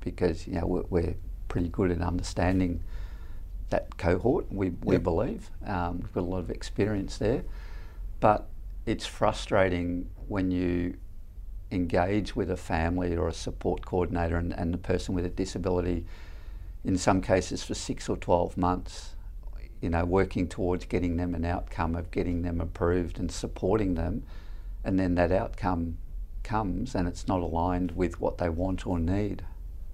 [0.00, 1.14] because you know we're, we're
[1.50, 2.82] pretty good at understanding
[3.68, 4.46] that cohort.
[4.50, 5.02] We we Yep.
[5.02, 7.42] believe um, we've got a lot of experience there,
[8.20, 8.48] but
[8.86, 10.94] it's frustrating when you
[11.70, 16.04] engage with a family or a support coordinator and, and the person with a disability
[16.84, 19.14] in some cases for six or 12 months,
[19.80, 24.22] you know, working towards getting them an outcome of getting them approved and supporting them.
[24.82, 25.98] And then that outcome
[26.42, 29.44] comes and it's not aligned with what they want or need.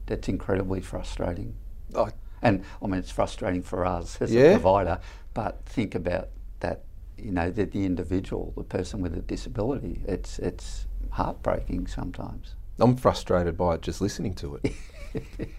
[0.07, 1.55] That's incredibly frustrating.
[1.97, 2.11] I,
[2.43, 4.43] And I mean, it's frustrating for us as Yeah.
[4.43, 5.01] a provider,
[5.35, 6.29] but think about
[6.61, 6.85] that,
[7.19, 10.01] you know, the, the individual, the person with a disability.
[10.07, 12.55] It's, it's heartbreaking sometimes.
[12.79, 14.73] I'm frustrated by it just listening to it.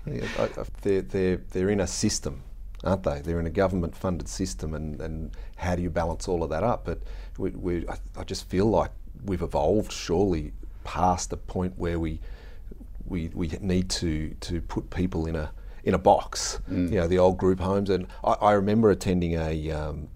[0.05, 0.49] Yeah, I, I,
[0.83, 2.43] they're, they're, they're in a system,
[2.83, 3.21] aren't they?
[3.21, 6.61] They're in a government funded system, and, and how do you balance all of that
[6.63, 6.85] up?
[6.85, 6.99] But
[7.39, 8.91] we, we, I, I just feel like
[9.25, 10.51] we've evolved surely
[10.83, 12.19] past the point where we,
[13.07, 15.51] we, we need to, to put people in a,
[15.83, 16.59] in a box,
[16.91, 17.89] you know, the old group homes.
[17.89, 20.09] And I, I remember attending a, um,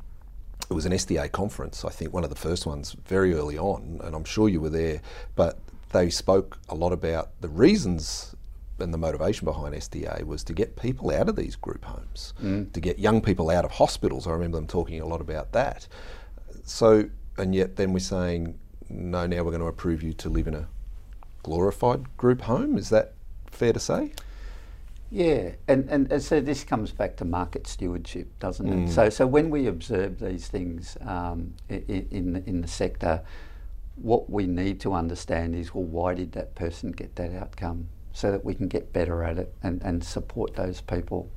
[0.69, 3.99] it was an SDA conference, I think one of the first ones very early on,
[4.03, 5.01] and I'm sure you were there,
[5.35, 5.59] but
[5.91, 8.35] they spoke a lot about the reasons
[8.79, 12.33] and the motivation behind SDA was to get people out of these group homes,
[12.73, 14.25] to get young people out of hospitals.
[14.27, 15.87] I remember them talking a lot about that.
[16.63, 18.57] So, and yet then we're saying,
[18.89, 20.67] no, now we're going to approve you to live in a
[21.43, 22.77] glorified group home.
[22.77, 23.13] Is that
[23.47, 24.11] fair to say?
[25.09, 28.87] Yeah, and, and, so this comes back to market stewardship, doesn't Mm.
[28.87, 28.91] it?
[28.91, 33.21] So so when we observe these things um, in, in the- in the sector,
[33.95, 38.31] what we need to understand is well, why did that person get that outcome, so
[38.31, 41.29] that we can get better at it and, and support those people.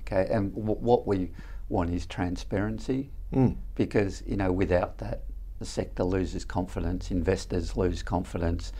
[0.00, 1.30] Okay, and w- what we
[1.68, 3.54] want is transparency, Mm.
[3.76, 5.22] because you know without that,
[5.60, 8.72] the sector loses confidence, investors lose confidence,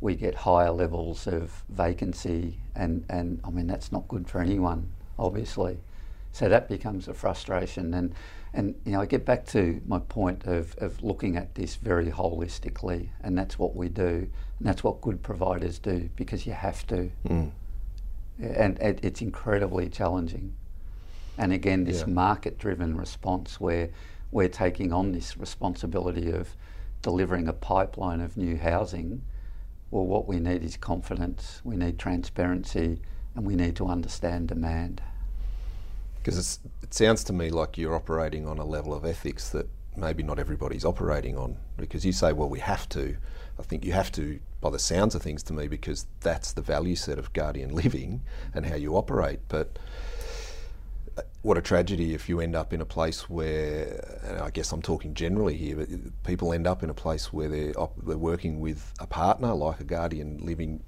[0.00, 4.90] we get higher levels of vacancy, and, and I mean that's not good for anyone,
[5.18, 5.78] obviously.
[6.32, 8.14] So that becomes a frustration, and
[8.54, 12.10] and you know I get back to my point of, of looking at this very
[12.10, 16.86] holistically, and that's what we do, and that's what good providers do because you have
[16.88, 17.50] to, Mm.
[18.40, 20.54] and it, it's incredibly challenging.
[21.36, 22.06] And again, this Yeah.
[22.12, 23.90] market driven response where
[24.32, 26.54] we're taking on this responsibility of
[27.02, 29.22] delivering a pipeline of new housing.
[29.90, 33.00] Well, what we need is confidence, we need transparency,
[33.34, 35.02] and we need to understand demand.
[36.22, 40.22] Because it sounds to me like you're operating on a level of ethics that maybe
[40.22, 41.56] not everybody's operating on.
[41.76, 43.16] Because you say, well, we have to.
[43.58, 46.62] I think you have to, by the sounds of things to me, because that's the
[46.62, 48.22] value set of Guardian living
[48.54, 49.40] and how you operate.
[49.48, 49.78] But
[51.42, 54.82] what a tragedy if you end up in a place where, and I guess I'm
[54.82, 55.88] talking generally here, but
[56.24, 59.84] people end up in a place where they're, they're working with a partner like a
[59.84, 60.82] Guardian living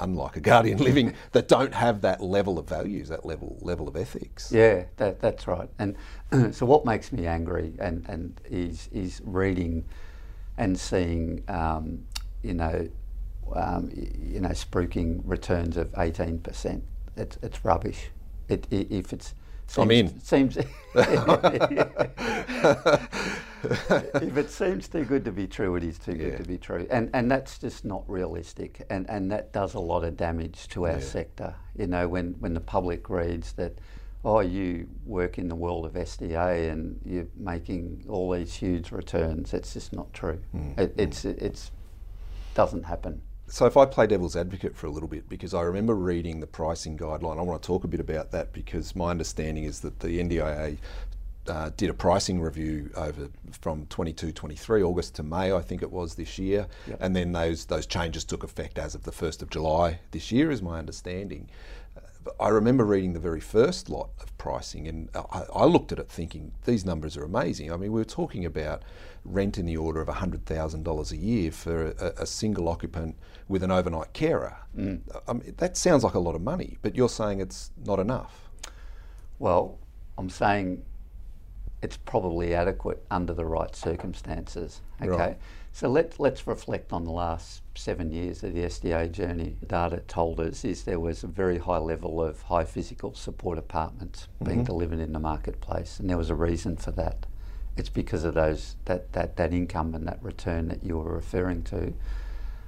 [0.00, 3.96] unlike a guardian living that don't have that level of values, that level level of
[3.96, 4.50] ethics.
[4.52, 5.68] Yeah, that, that's right.
[5.78, 5.96] And
[6.54, 9.84] so, what makes me angry and, and is is reading
[10.58, 12.04] and seeing, um,
[12.42, 12.88] you know,
[13.54, 16.84] um, you know, spruiking returns of eighteen percent.
[17.16, 18.10] It's it's rubbish.
[18.48, 19.34] It, if it's
[19.78, 20.20] I'm in.
[20.20, 20.56] Seems
[23.64, 26.18] if it seems too good to be true, it is too Yeah.
[26.30, 29.80] good to be true, and and that's just not realistic, and and that does a
[29.80, 30.98] lot of damage to our Yeah.
[31.00, 31.54] sector.
[31.76, 33.78] You know, when when the public reads that,
[34.24, 39.54] oh, you work in the world of SDA and you're making all these huge returns,
[39.54, 40.38] it's just not true.
[40.54, 41.70] Mm, It, it's it's
[42.54, 43.22] doesn't happen.
[43.52, 46.46] So if I play devil's advocate for a little bit, because I remember reading the
[46.46, 50.00] pricing guideline, I want to talk a bit about that because my understanding is that
[50.00, 50.78] the NDIA
[51.48, 53.28] uh, did a pricing review over
[53.60, 56.98] from 22, 23, August to May, I think it was this year, Yep.
[57.02, 60.50] and then those those changes took effect as of the 1st of July this year,
[60.50, 61.50] is my understanding.
[62.38, 66.08] I remember reading the very first lot of pricing, and I, I, looked at it
[66.08, 67.72] thinking these numbers are amazing.
[67.72, 68.82] I mean, we were talking about
[69.24, 73.16] rent in the order of hundred thousand dollars a year for a, a, single occupant
[73.48, 74.56] with an overnight carer.
[74.76, 75.00] Mm.
[75.26, 78.50] I mean, that sounds like a lot of money, but you're saying it's not enough.
[79.38, 79.78] Well,
[80.18, 80.84] I'm saying
[81.82, 84.80] it's probably adequate under the right circumstances.
[85.00, 85.10] Okay.
[85.10, 85.38] Right.
[85.74, 89.56] So let, let's reflect on the last seven years of the SDA journey.
[89.60, 93.56] The data told us is there was a very high level of high physical support
[93.58, 94.44] apartments mm-hmm.
[94.44, 97.26] being delivered in the marketplace, and there was a reason for that.
[97.76, 101.62] It's because of those that, that, that income and that return that you were referring
[101.64, 101.94] to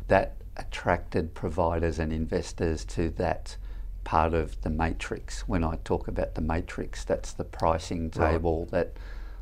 [0.09, 3.59] that attracted providers and investors to that
[4.05, 5.47] part of the matrix.
[5.47, 8.71] When I talk about the matrix, that's the pricing table right.
[8.71, 8.97] that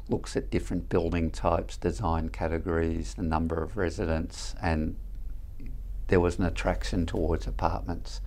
[0.09, 4.97] looks at different building types, design categories, the number of residents, and
[6.09, 8.21] there was an attraction towards apartments.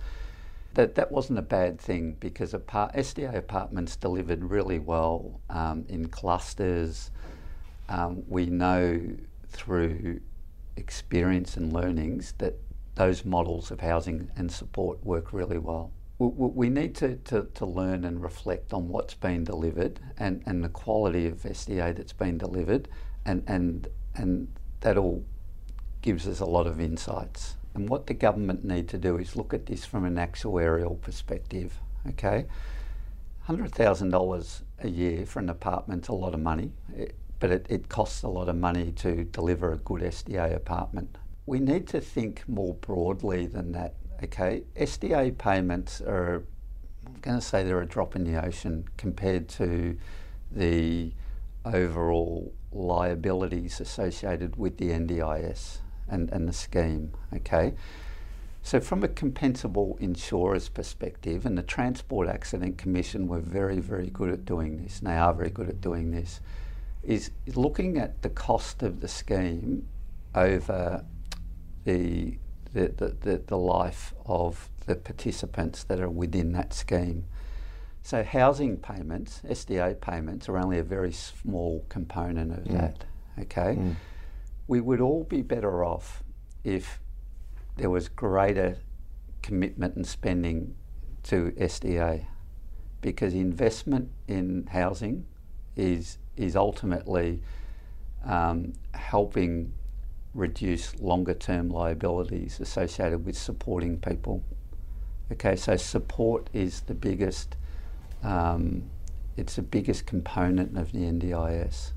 [0.74, 6.08] That, that wasn't a bad thing because apart, SDA apartments delivered really well um, in
[6.08, 7.10] clusters.
[7.88, 9.00] Um, we know
[9.48, 10.20] through
[10.76, 12.54] experience and learnings that
[12.96, 18.04] those models of housing and support work really well we need to, to, to, learn
[18.04, 22.88] and reflect on what's been delivered and, and the quality of SDA that's been delivered,
[23.26, 24.48] and, and, and
[24.80, 25.22] that all
[26.00, 27.56] gives us a lot of insights.
[27.74, 31.78] And what the government need to do is look at this from an actuarial perspective.
[32.08, 32.46] Okay,
[33.42, 37.66] hundred thousand dollars a year for an apartment's a lot of money, it, but it,
[37.68, 41.18] it costs a lot of money to deliver a good SDA apartment.
[41.44, 46.42] We need to think more broadly than that Okay, SDA payments are,
[47.06, 49.98] I'm going to say they're a drop in the ocean compared to
[50.50, 51.12] the
[51.66, 57.12] overall liabilities associated with the NDIS and, and the scheme.
[57.34, 57.74] Okay,
[58.62, 64.30] so from a compensable insurer's perspective, and the Transport Accident Commission were very, very good
[64.30, 66.40] at doing this, and they are very good at doing this,
[67.02, 69.86] is looking at the cost of the scheme
[70.34, 71.04] over
[71.84, 72.38] the
[72.76, 77.24] the, the, the, the life of the participants that are within that scheme.
[78.02, 82.72] So housing payments, SDA payments, are only a very small component of mm.
[82.72, 83.04] that.
[83.38, 83.96] Okay, mm.
[84.68, 86.22] we would all be better off
[86.64, 87.00] if
[87.76, 88.76] there was greater
[89.42, 90.74] commitment and spending
[91.24, 92.26] to SDA,
[93.00, 95.26] because investment in housing
[95.76, 97.40] is is ultimately
[98.24, 99.72] um, helping
[100.36, 104.44] reduce longer term liabilities associated with supporting people.
[105.32, 107.56] Okay, so support is the biggest,
[108.22, 108.84] um,
[109.36, 111.92] it's the biggest component of the NDIS.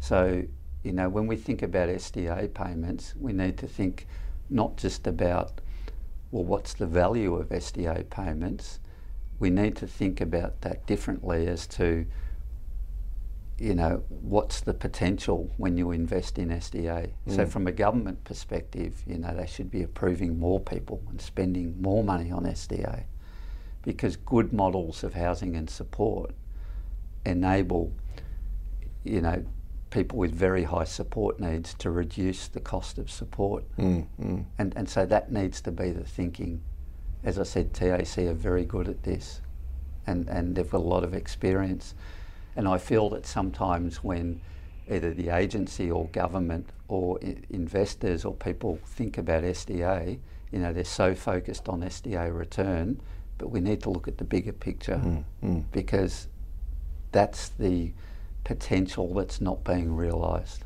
[0.00, 0.44] So,
[0.82, 4.06] you know, when we think about SDA payments, we need to think
[4.48, 5.60] not just about,
[6.30, 8.80] well, what's the value of SDA payments?
[9.38, 12.06] We need to think about that differently as to
[13.58, 17.10] you know, what's the potential when you invest in SDA?
[17.28, 17.36] Mm.
[17.36, 21.80] So, from a government perspective, you know, they should be approving more people and spending
[21.80, 23.04] more money on SDA
[23.82, 26.32] because good models of housing and support
[27.24, 27.92] enable,
[29.04, 29.44] you know,
[29.90, 33.64] people with very high support needs to reduce the cost of support.
[33.76, 34.44] Mm, mm.
[34.58, 36.62] And, and so that needs to be the thinking.
[37.22, 39.40] As I said, TAC are very good at this
[40.06, 41.94] and, and they've got a lot of experience.
[42.56, 44.40] And I feel that sometimes when
[44.88, 50.18] either the agency or government or I- investors or people think about SDA,
[50.52, 53.00] you know, they're so focused on SDA return,
[53.38, 55.64] but we need to look at the bigger picture mm, mm.
[55.72, 56.28] because
[57.12, 57.92] that's the
[58.44, 60.64] potential that's not being realised.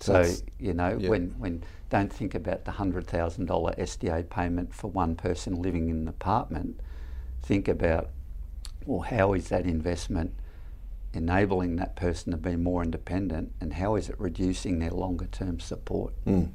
[0.00, 0.24] So,
[0.58, 1.08] you know, yeah.
[1.08, 3.08] when, when don't think about the $100,000
[3.78, 6.80] SDA payment for one person living in an apartment,
[7.42, 8.10] think about
[8.86, 10.34] well, how is that investment
[11.14, 15.58] enabling that person to be more independent and how is it reducing their longer term
[15.60, 16.12] support?
[16.24, 16.50] Mm.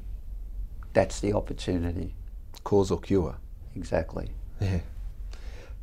[0.92, 2.14] That's the opportunity.
[2.62, 3.36] Cause or cure.
[3.74, 4.30] Exactly.
[4.60, 4.80] Yeah.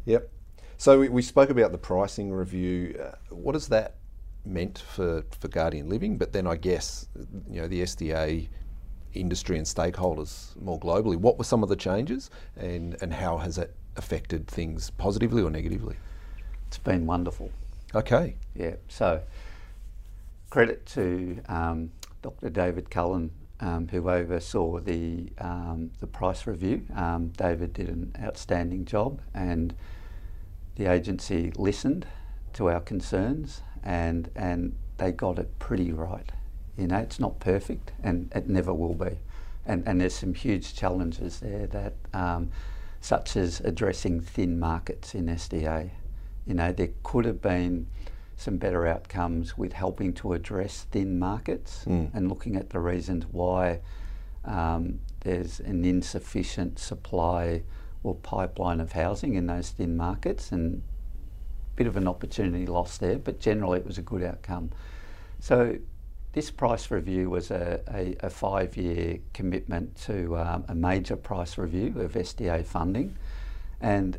[0.05, 0.29] Yep.
[0.77, 2.99] So we, we spoke about the pricing review.
[2.99, 3.97] Uh, what has that
[4.45, 6.17] meant for, for Guardian Living?
[6.17, 7.07] But then I guess,
[7.49, 8.47] you know, the SDA
[9.13, 13.57] industry and stakeholders more globally, what were some of the changes and, and how has
[13.57, 15.97] it affected things positively or negatively?
[16.71, 17.51] It's been wonderful.
[17.93, 18.37] Okay.
[18.55, 18.75] Yeah.
[18.87, 19.21] So
[20.49, 21.91] credit to um,
[22.21, 22.49] Dr.
[22.49, 26.85] David Cullen, um, who oversaw the um, the price review.
[26.95, 29.75] Um, David did an outstanding job, and
[30.77, 32.07] the agency listened
[32.53, 36.31] to our concerns, and and they got it pretty right.
[36.77, 39.17] You know, it's not perfect, and it never will be.
[39.65, 42.49] And and there's some huge challenges there that um,
[43.01, 45.89] such as addressing thin markets in SDA.
[46.45, 47.87] You know, there could have been
[48.35, 52.09] some better outcomes with helping to address thin markets Mm.
[52.13, 53.79] and looking at the reasons why
[54.45, 57.61] um, there's an insufficient supply
[58.03, 62.99] or pipeline of housing in those thin markets and a bit of an opportunity lost
[62.99, 64.71] there, but generally it was a good outcome.
[65.39, 65.77] So
[66.33, 71.93] this price review was a, a, a five-year commitment to um, a major price review
[71.99, 73.15] of SDA funding,
[73.79, 74.17] and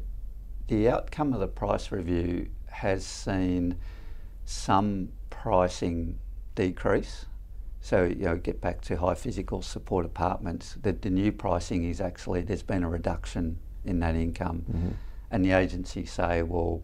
[0.73, 3.77] the outcome of the price review has seen
[4.47, 6.19] some pricing
[6.55, 7.27] decrease.
[7.83, 10.77] So you know, get back to high physical support apartments.
[10.81, 14.89] The, the new pricing is actually there's been a reduction in that income, Mm-hmm.
[15.33, 16.83] and the agencies say, well,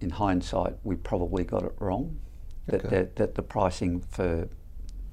[0.00, 2.18] in hindsight, we probably got it wrong.
[2.66, 2.88] That, Okay.
[2.96, 4.48] that, that the pricing for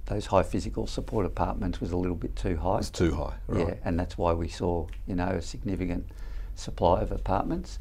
[0.07, 2.79] those high physical support apartments was a little bit too high.
[2.79, 3.35] It's too high.
[3.47, 3.67] Right.
[3.69, 6.07] Yeah, and that's why we saw, you know, a significant
[6.55, 7.79] supply of apartments.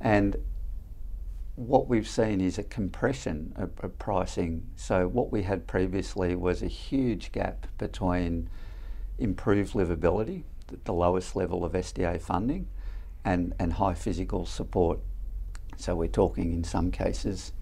[0.00, 0.36] And
[1.56, 4.68] what we've seen is a compression of, of pricing.
[4.76, 8.48] So what we had previously was a huge gap between
[9.18, 10.42] improved livability,
[10.84, 12.68] the, lowest level of SDA funding,
[13.24, 14.98] and, and high physical support.
[15.76, 17.52] So we're talking in some cases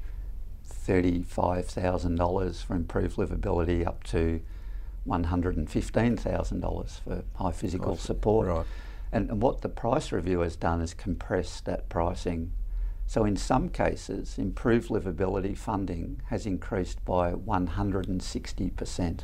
[0.86, 4.40] $35,000 for improved livability up to
[5.06, 8.48] $115,000 for high physical support.
[8.48, 8.66] right.
[9.12, 12.52] And, and what the price review has done is compressed that pricing.
[13.06, 19.20] So in some cases, improved livability funding has increased by 160%,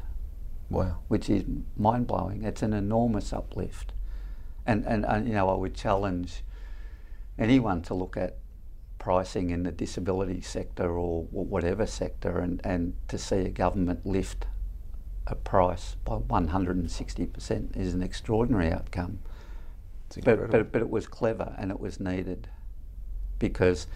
[0.70, 0.98] Wow.
[1.08, 1.44] which is
[1.76, 2.44] mind blowing.
[2.44, 3.94] It's an enormous uplift.
[4.66, 6.42] And, and, and, you know, I would challenge
[7.38, 8.36] anyone to look at
[8.98, 14.04] pricing in the disability sector or wh- whatever sector and, and to see a government
[14.04, 14.44] lift
[15.26, 19.20] a price by 160% is an extraordinary outcome.
[20.24, 22.48] But, but, but it was clever and it was needed
[23.38, 23.86] because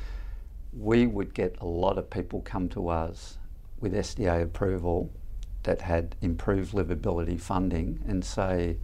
[0.73, 3.39] we would get a lot of people come to us
[3.81, 5.11] with SDA approval
[5.65, 8.77] that had improved livability funding and say,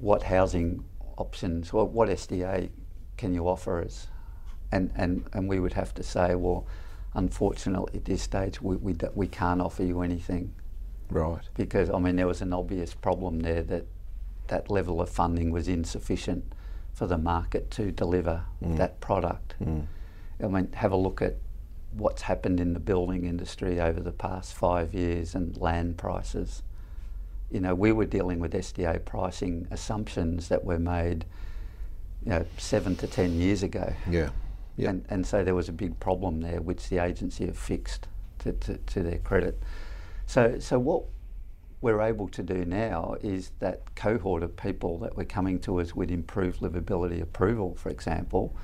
[0.00, 0.84] what housing
[1.16, 2.70] options, what, what SDA
[3.16, 4.08] can you offer us?
[4.72, 6.66] And, and, and we would have to say, well,
[7.14, 10.52] unfortunately at this stage we, we, we can't offer you anything
[11.10, 11.42] right.
[11.54, 13.86] because I mean there was an obvious problem there that
[14.48, 16.44] that level of funding was insufficient
[16.92, 19.54] for the market to deliver that product.
[19.62, 19.86] Mm.
[20.42, 21.36] I mean, have a look at
[21.92, 26.62] what's happened in the building industry over the past five years and land prices.
[27.50, 31.24] You know, we were dealing with SDA pricing assumptions that were made,
[32.24, 33.94] you know, seven to ten years ago.
[34.10, 34.30] Yeah.
[34.76, 34.90] Yeah.
[34.90, 38.06] And, and so there was a big problem there, which the agency have fixed
[38.40, 39.60] to, to, to their credit.
[40.26, 41.04] So, so what
[41.80, 45.94] we're able to do now is that cohort of people that were coming to us
[45.94, 48.54] with improved livability approval, for example,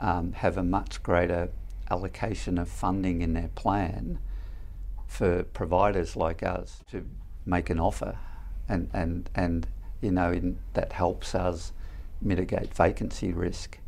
[0.00, 1.50] um, have a much greater
[1.90, 4.18] allocation of funding in their plan
[5.06, 7.06] for providers like us to
[7.46, 8.18] make an offer,
[8.68, 9.66] and and and
[10.00, 11.72] you know in, that helps us
[12.20, 13.78] mitigate vacancy risk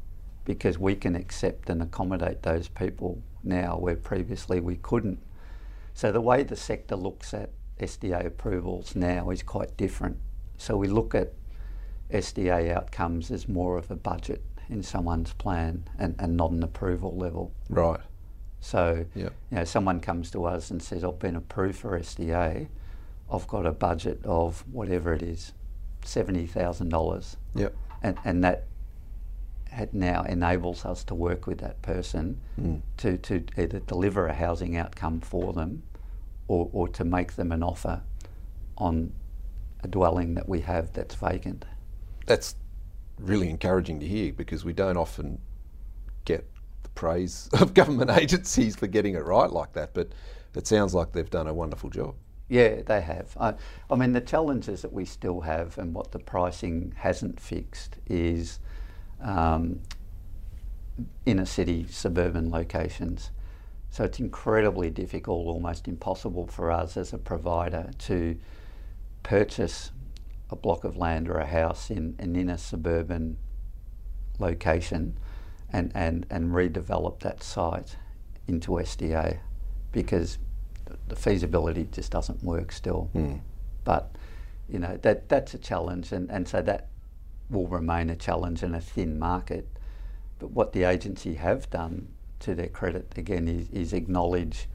[0.44, 5.18] because we can accept and accommodate those people now where previously we couldn't.
[5.94, 7.50] So the way the sector looks at
[7.80, 10.16] SDA approvals now is quite different.
[10.58, 11.32] So we look at
[12.10, 17.16] SDA outcomes as more of a budget in someone's plan and, and not an approval
[17.16, 17.52] level.
[17.68, 18.00] Right.
[18.60, 19.32] So, Yep.
[19.50, 22.68] you know, someone comes to us and says, I've been approved for SDA,
[23.30, 25.52] I've got a budget of whatever it is,
[26.02, 27.36] $70,000.
[27.54, 27.74] Yep.
[28.02, 28.64] And, and that
[29.70, 32.80] had now enables us to work with that person Mm.
[32.96, 35.82] to, to either deliver a housing outcome for them
[36.48, 38.02] or, or to make them an offer
[38.78, 39.12] on
[39.82, 41.64] a dwelling that we have that's vacant.
[42.26, 42.56] That's
[43.18, 45.40] really encouraging to hear because we don't often
[46.24, 46.48] get
[46.82, 49.94] the praise of government agencies for getting it right like that.
[49.94, 50.08] But
[50.54, 52.14] it sounds like they've done a wonderful job.
[52.48, 53.36] Yeah, they have.
[53.40, 53.54] I,
[53.90, 58.60] I mean, the challenges that we still have and what the pricing hasn't fixed is
[59.20, 59.80] um,
[61.24, 63.30] inner city suburban locations.
[63.96, 68.36] So it's incredibly difficult, almost impossible for us as a provider to
[69.22, 69.90] purchase
[70.50, 73.38] a block of land or a house in an inner suburban
[74.38, 75.16] location
[75.72, 77.96] and, and, and redevelop that site
[78.46, 79.38] into SDA
[79.92, 80.36] because
[81.08, 83.08] the feasibility just doesn't work still.
[83.14, 83.40] Mm.
[83.84, 84.14] But
[84.68, 86.88] you know that that's a challenge, and, and so that
[87.48, 89.66] will remain a challenge in a thin market.
[90.38, 92.08] But what the agency have done,
[92.40, 94.68] to their credit, again, is, is acknowledge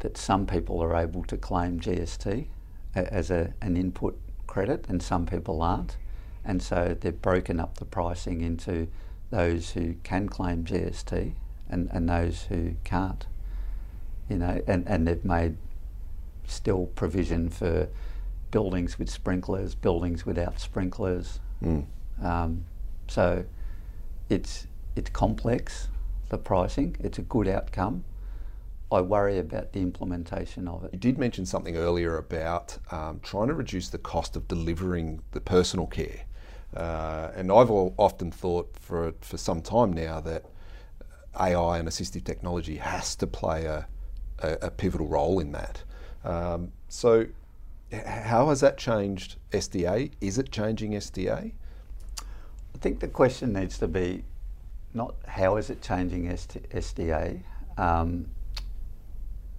[0.00, 2.46] that some people are able to claim GST
[2.94, 5.96] as a, an input credit, and some people aren't.
[6.44, 8.88] And so they've broken up the pricing into
[9.30, 11.34] those who can claim GST
[11.68, 13.26] and, and those who can't.
[14.28, 15.56] You know, and, and they've made
[16.46, 17.88] still provision for
[18.50, 21.40] buildings with sprinklers, buildings without sprinklers.
[21.62, 21.86] Mm.
[22.22, 22.64] Um,
[23.08, 23.44] so
[24.28, 24.66] it's
[24.96, 25.88] it's complex,
[26.30, 26.96] the pricing.
[27.00, 28.04] It's a good outcome.
[28.92, 30.92] I worry about the implementation of it.
[30.92, 35.40] You did mention something earlier about um, trying to reduce the cost of delivering the
[35.40, 36.22] personal care.
[36.74, 40.44] Uh, and I've often thought for, for some time now that
[41.38, 43.86] AI and assistive technology has to play a,
[44.40, 45.82] a, a pivotal role in that.
[46.24, 47.26] Um, so,
[47.92, 50.12] how has that changed SDA?
[50.20, 51.52] Is it changing SDA?
[52.20, 54.24] I think the question needs to be
[54.94, 57.42] not how is it changing SDA,
[57.78, 58.26] um,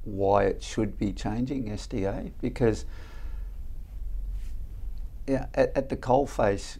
[0.03, 2.85] why it should be changing SDA, because
[5.27, 6.77] yeah, at, at the coalface,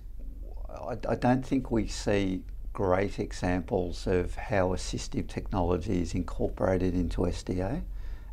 [0.69, 2.43] I, I don't think we see
[2.73, 7.83] great examples of how assistive technology is incorporated into SDA.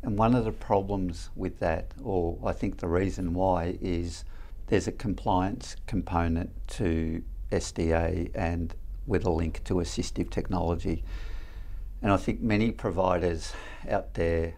[0.01, 4.23] And one of the problems with that, or I think the reason why, is
[4.67, 8.73] there's a compliance component to SDA and
[9.09, 11.03] with a link to assistive technology.
[12.01, 13.53] And I think many providers
[13.89, 14.53] out there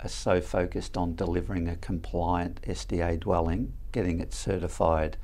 [0.00, 5.16] are so focused on delivering a compliant SDA dwelling, getting it certified,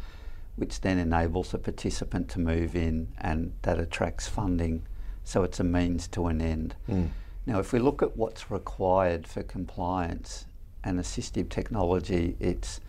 [0.56, 4.86] which then enables a participant to move in and that attracts funding.
[5.24, 6.74] So it's a means to an end.
[6.88, 7.10] Mm.
[7.46, 10.46] Now, if we look at what's required for compliance
[10.84, 12.80] and assistive technology, it's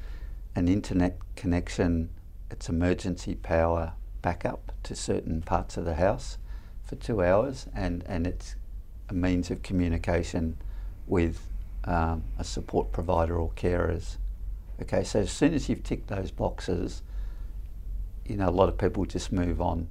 [0.56, 2.10] an internet connection,
[2.52, 3.94] it's emergency power
[4.24, 6.40] backup to certain parts of the house
[6.84, 8.56] for two hours, and, and it's
[9.10, 10.58] a means of communication
[11.06, 11.40] with
[11.84, 14.18] um, a support provider or carers.
[14.82, 17.04] Okay, so as soon as you've ticked those boxes,
[18.26, 19.88] you know, a lot of people just move on.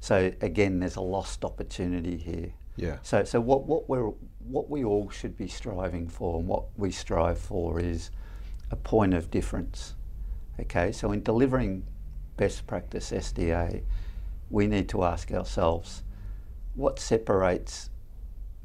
[0.00, 2.52] So again, there's a lost opportunity here.
[2.76, 2.98] Yeah.
[3.02, 4.12] So, so what, what we're
[4.48, 8.10] what we all should be striving for, and what we strive for, is
[8.70, 9.94] a point of difference.
[10.60, 10.92] Okay.
[10.92, 11.84] So in delivering
[12.36, 13.82] best practice SDA,
[14.50, 16.02] we need to ask ourselves,
[16.74, 17.90] what separates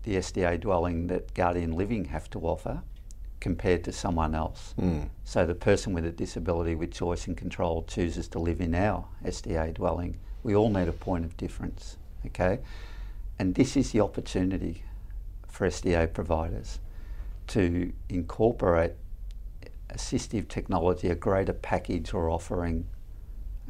[0.04, 2.82] the SDA dwelling that Guardian Living have to offer
[3.40, 4.74] compared to someone else.
[4.80, 5.10] Mm.
[5.24, 9.06] So the person with a disability with choice and control chooses to live in our
[9.26, 10.18] SDA dwelling.
[10.44, 12.60] We all need a point of difference, okay?
[13.38, 14.84] And this is the opportunity
[15.48, 16.80] for SDA providers
[17.48, 18.94] to incorporate
[19.90, 22.88] assistive technology, a greater package or offering,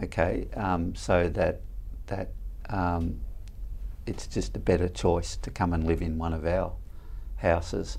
[0.03, 1.61] okay, um, so that
[2.07, 2.31] that
[2.69, 3.19] um,
[4.05, 6.73] it's just a better choice to come and live in one of our
[7.37, 7.97] houses.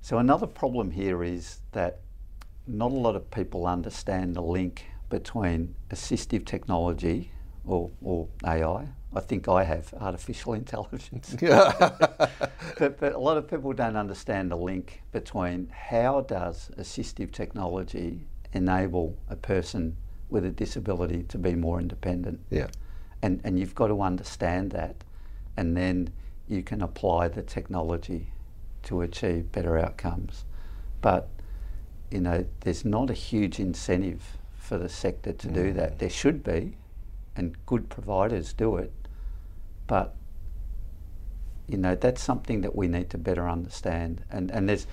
[0.00, 2.00] So another problem here is that
[2.66, 7.32] not a lot of people understand the link between assistive technology
[7.64, 8.88] or, or AI.
[9.14, 11.36] I think I have artificial intelligence.
[11.40, 18.26] but, but a lot of people don't understand the link between how does assistive technology
[18.52, 19.96] enable a person
[20.34, 22.40] with a disability to be more independent.
[22.50, 22.68] Yeah
[23.24, 24.96] and, and you've got to understand that
[25.56, 26.10] and then
[26.46, 28.26] you can apply the technology
[28.82, 30.44] to achieve better outcomes.
[31.00, 31.30] But
[32.10, 35.54] you know, there's not a huge incentive for the sector to mm.
[35.54, 36.00] do that.
[36.00, 36.76] There should be,
[37.34, 38.92] and good providers do it,
[39.86, 40.14] but
[41.66, 44.22] you know, that's something that we need to better understand.
[44.30, 44.86] And and there's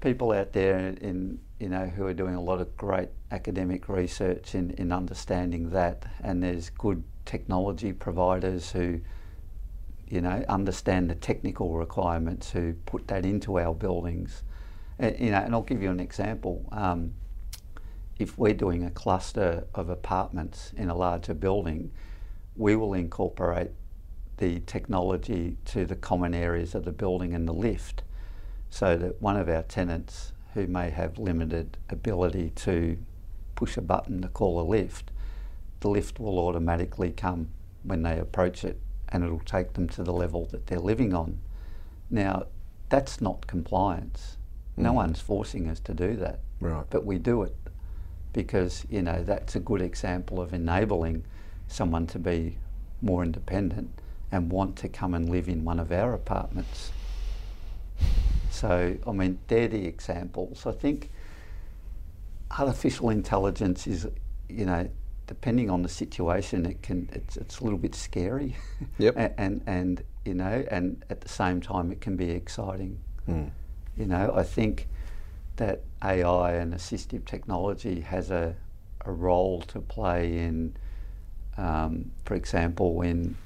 [0.00, 4.54] people out there in you know who are doing a lot of great academic research
[4.54, 9.00] in, in understanding that and there's good technology providers who
[10.08, 14.42] you know understand the technical requirements who put that into our buildings.
[14.98, 16.66] And, you know and I'll give you an example.
[16.72, 17.14] Um,
[18.18, 21.90] if we're doing a cluster of apartments in a larger building
[22.56, 23.70] we will incorporate
[24.36, 28.02] the technology to the common areas of the building and the lift
[28.70, 32.96] so that one of our tenants who may have limited ability to
[33.54, 35.10] push a button to call a lift
[35.80, 37.48] the lift will automatically come
[37.82, 41.40] when they approach it and it'll take them to the level that they're living on.
[42.10, 42.46] Now,
[42.88, 44.36] that's not compliance.
[44.78, 44.82] Mm.
[44.82, 46.40] No one's forcing us to do that.
[46.60, 46.84] Right.
[46.90, 47.54] But we do it
[48.32, 51.24] because, you know, that's a good example of enabling
[51.66, 52.58] someone to be
[53.00, 53.90] more independent
[54.30, 56.92] and want to come and live in one of our apartments.
[58.50, 60.66] So, I mean, they're the examples.
[60.66, 61.10] I think
[62.58, 64.06] artificial intelligence is,
[64.48, 64.88] you know,
[65.26, 68.56] depending on the situation, it can it's, it's a little bit scary.
[68.98, 69.14] Yep.
[69.18, 72.98] and, and, and you know, and at the same time, it can be exciting.
[73.28, 73.50] Mm.
[73.96, 74.88] You know, I think
[75.56, 78.56] that AI and assistive technology has a
[79.04, 80.76] a role to play in,
[81.56, 83.36] um, for example, in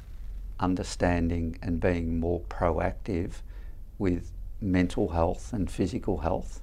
[0.60, 3.32] understanding and being more proactive
[3.98, 4.30] with
[4.64, 6.60] mental health and physical health.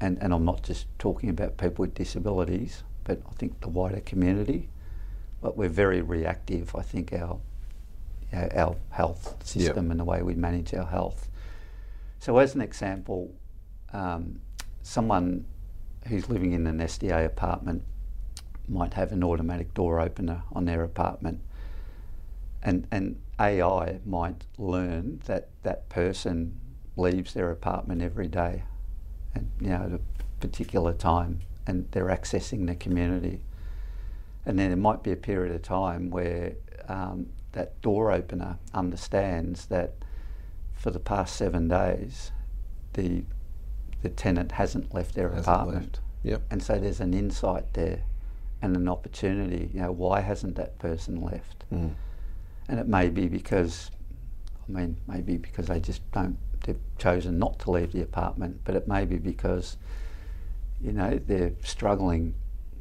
[0.00, 4.00] And, and I'm not just talking about people with disabilities, but I think the wider
[4.00, 4.68] community.
[5.40, 7.38] But we're very reactive, I think, our,
[8.32, 9.90] our, health system Yep.
[9.90, 11.28] and the way we manage our health.
[12.18, 13.32] So, as an example,
[13.92, 14.40] um,
[14.82, 15.46] someone
[16.06, 17.82] who's living in an SDA apartment
[18.68, 21.40] might have an automatic door opener on their apartment,
[22.62, 26.59] and and AI might learn that that person
[27.00, 28.62] leaves their apartment every day,
[29.34, 30.00] and you know at a
[30.40, 33.40] particular time, and they're accessing the community,
[34.46, 36.52] and then there might be a period of time where
[36.88, 39.92] um, that door opener understands that
[40.74, 42.32] for the past seven days,
[42.94, 43.24] the
[44.02, 45.82] the tenant hasn't left their Hasn't apartment.
[45.84, 46.00] left.
[46.22, 46.42] Yep.
[46.50, 48.02] And so there's an insight there
[48.62, 49.70] and an opportunity.
[49.74, 51.64] You know, why hasn't that person left?
[51.72, 51.92] Mm.
[52.68, 53.90] And it may be because,
[54.66, 58.74] I mean, maybe because they just don't, they've chosen not to leave the apartment, but
[58.74, 59.76] it may be because,
[60.80, 62.34] you know, they're struggling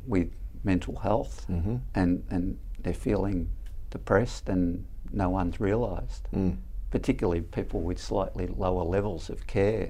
[0.08, 0.32] with
[0.64, 3.50] mental health hmm and, and they're feeling
[3.92, 6.58] depressed and no one's realised Mm.
[6.92, 9.90] particularly people with slightly lower levels of care,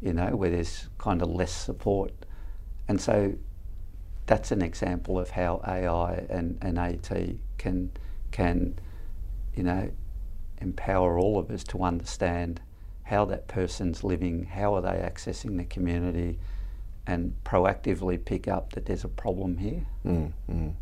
[0.00, 2.12] you know, where there's kind of less support.
[2.88, 3.34] And so
[4.26, 7.10] that's an example of how AI and, and AT
[7.58, 7.90] can,
[8.30, 8.78] can,
[9.56, 9.90] you know,
[10.60, 12.60] empower all of us to understand
[13.10, 16.38] how that person's living, how are they accessing the community,
[17.08, 19.84] and proactively pick up that there's a problem here.
[20.06, 20.72] Mm, mm.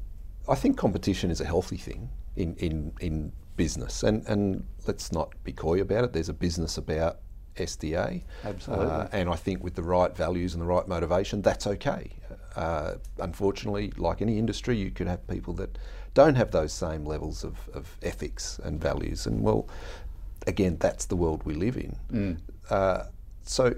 [0.46, 5.32] I think competition is a healthy thing in, in, in business, and, and let's not
[5.42, 6.12] be coy about it.
[6.12, 7.20] There's a business about
[7.56, 8.86] SDA, Absolutely.
[8.86, 12.10] uh, and I think with the right values and the right motivation, that's okay.
[12.56, 15.78] Uh, unfortunately, like any industry, you could have people that
[16.12, 19.66] don't have those same levels of, of ethics and values, and well,
[20.46, 21.96] again, that's the world we live in.
[22.12, 22.38] Mm.
[22.70, 23.04] Uh,
[23.42, 23.74] so,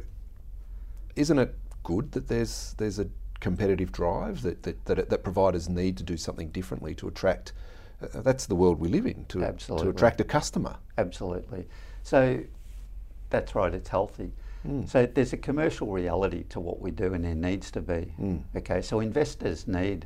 [1.16, 3.06] isn't it good that there's there's a
[3.40, 7.52] competitive drive that that, that, that providers need to do something differently to attract?
[8.02, 10.76] Uh, that's the world we live in to, to attract a customer.
[10.96, 11.66] Absolutely.
[12.02, 12.40] So
[13.28, 14.32] that's right, it's healthy.
[14.86, 18.12] So there's a commercial reality to what we do, and there needs to be.
[18.54, 20.04] Okay, so investors need,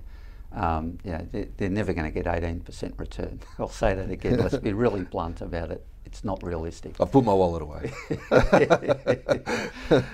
[0.53, 3.41] um, you know, they're, they're never going to get 18% return.
[3.59, 4.39] I'll say that again.
[4.39, 5.85] Let's be really blunt about it.
[6.15, 6.95] It's not realistic.
[7.01, 7.93] I've put my wallet away.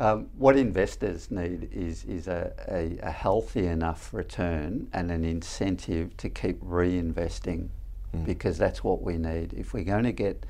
[0.00, 6.16] Um, what investors need is, is a, a, a healthy enough return and an incentive
[6.18, 7.70] to keep reinvesting
[8.12, 8.22] hmm.
[8.22, 9.54] because that's what we need.
[9.54, 10.46] If we're going to get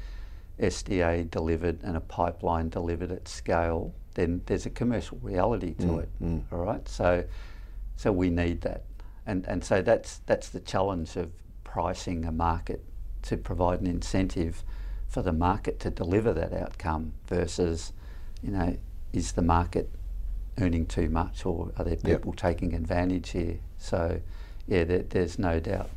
[0.61, 5.99] SDA delivered and a pipeline delivered at scale, then there's a commercial reality to hmm,
[6.01, 6.09] it.
[6.19, 6.39] Hmm.
[6.53, 7.25] All right, so
[7.97, 8.85] so we need that,
[9.25, 11.33] and and so that's that's the challenge of
[11.65, 12.85] pricing a market
[13.23, 14.63] to provide an incentive
[15.09, 17.93] for the market to deliver that outcome versus,
[18.43, 18.77] you know,
[19.13, 19.91] is the market
[20.61, 23.59] earning too much or are there people taking advantage here?
[23.79, 24.21] So,
[24.67, 25.91] yeah, there, there's no doubt.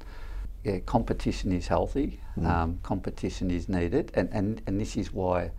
[0.63, 2.19] Yeah, competition is healthy.
[2.45, 5.51] Um, competition is needed, and, and, and this is why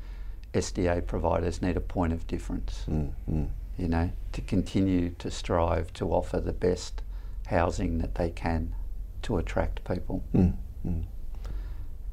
[0.54, 2.84] SDA providers need a point of difference.
[2.88, 3.48] Mm, mm.
[3.76, 7.02] You know, to continue to strive to offer the best
[7.46, 8.74] housing that they can
[9.22, 10.22] to attract people.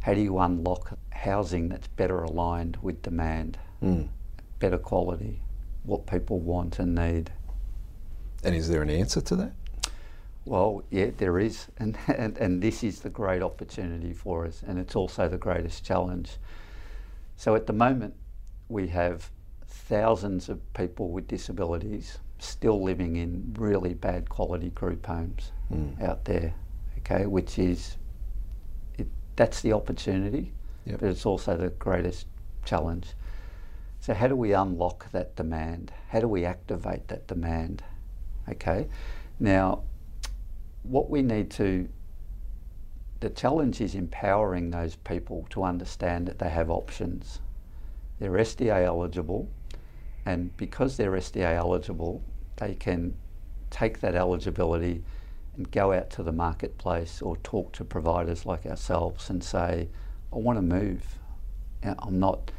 [0.01, 4.07] Mm, mm, How do you unlock housing that's better aligned with demand, mm.
[4.59, 5.41] better quality,
[5.83, 7.31] what people want and need?
[8.43, 9.51] And is there an answer to that?
[10.45, 14.79] Well, yeah, there is, and, and and this is the great opportunity for us, and
[14.79, 16.37] it's also the greatest challenge.
[17.37, 18.13] So at the moment,
[18.69, 19.29] we have
[19.67, 25.51] thousands of people with disabilities still living in really bad quality group homes
[26.01, 26.53] out there.
[26.99, 27.97] Okay, which is
[29.39, 30.51] that's the opportunity,
[30.83, 30.99] Yep.
[30.99, 32.27] but it's also the greatest
[32.65, 33.13] challenge.
[34.01, 35.93] So how do we unlock that demand?
[36.09, 37.81] How do we activate that demand?
[38.49, 38.89] Okay,
[39.39, 39.83] now
[40.83, 41.87] what we need to
[43.21, 47.39] the challenge is empowering those people to understand that they have options.
[48.19, 49.49] They're SDA eligible,
[50.25, 52.21] and because they're SDA eligible,
[52.57, 53.15] they can
[53.69, 55.03] take that eligibility
[55.63, 59.89] go out to the marketplace or talk to providers like ourselves and say,
[60.31, 61.03] I want to move.
[61.83, 62.51] I'm not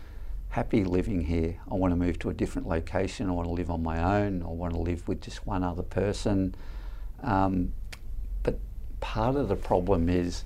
[0.50, 1.56] happy living here.
[1.70, 3.28] I want to move to a different location.
[3.28, 4.42] I want to live on my own.
[4.42, 6.54] I want to live with just one other person.
[7.22, 7.72] Um,
[8.42, 8.58] but
[9.00, 10.44] part of the problem is,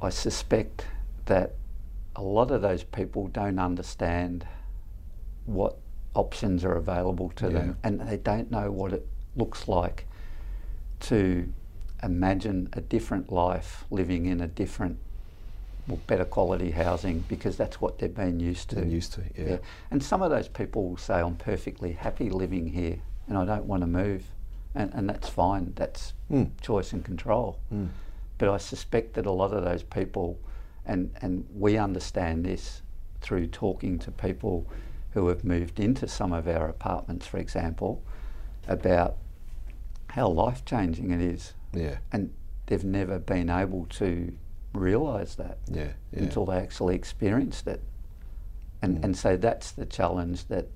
[0.00, 0.86] I suspect
[1.26, 1.54] that
[2.16, 4.46] a lot of those people don't understand
[5.44, 5.76] what
[6.14, 9.06] options are available to them, and they don't know what it
[9.36, 10.06] looks like
[11.00, 11.52] to
[12.02, 14.98] imagine a different life living in a different
[15.86, 18.76] well, better quality housing because that's what they've been used to.
[18.76, 19.58] Been used to, yeah.
[19.90, 22.98] And some of those people will say, I'm perfectly happy living here
[23.28, 24.24] and I don't want to move.
[24.74, 26.50] And, and that's fine, that's Mm.
[26.60, 27.58] choice and control.
[27.74, 27.88] Mm.
[28.38, 30.38] But I suspect that a lot of those people,
[30.86, 32.82] and, and we understand this
[33.20, 34.64] through talking to people
[35.10, 38.00] who have moved into some of our apartments, for example,
[38.68, 39.16] about
[40.12, 41.54] how life changing it is.
[41.72, 42.32] Yeah, And
[42.66, 44.32] they've never been able to
[44.72, 46.20] realise that yeah, yeah.
[46.22, 47.82] until they actually experienced it.
[48.82, 49.04] And, Mm.
[49.04, 50.66] and so that's the challenge that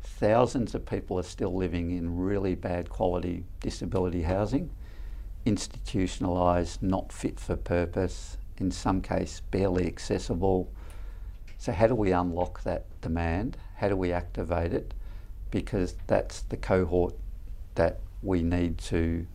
[0.00, 4.70] thousands of people are still living in really bad quality disability housing,
[5.46, 10.70] institutionalised, not fit for purpose, in some case barely accessible.
[11.58, 13.56] So how do we unlock that demand?
[13.76, 14.94] How do we activate it?
[15.50, 17.14] Because that's the cohort
[17.74, 19.26] that we need to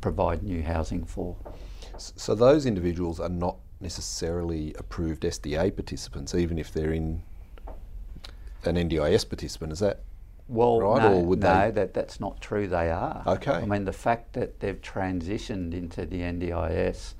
[0.00, 1.36] provide new housing for.
[1.98, 7.22] So those individuals are not necessarily approved SDA participants, even if they're in
[8.64, 9.72] an NDIS participant.
[9.72, 10.00] Is that
[10.48, 12.66] Well, right, no, or would no, they- that that's not true.
[12.66, 13.22] They are.
[13.26, 13.52] Okay.
[13.52, 17.14] I mean, the fact that they've transitioned into the NDIS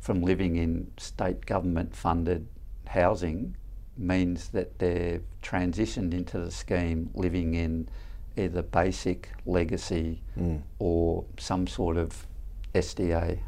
[0.00, 2.48] from living in state government funded
[2.88, 3.56] housing
[3.96, 7.88] means that they've transitioned into the scheme living in
[8.36, 10.62] either basic, legacy, Mm.
[10.78, 12.26] or some sort of
[12.74, 13.40] SDA.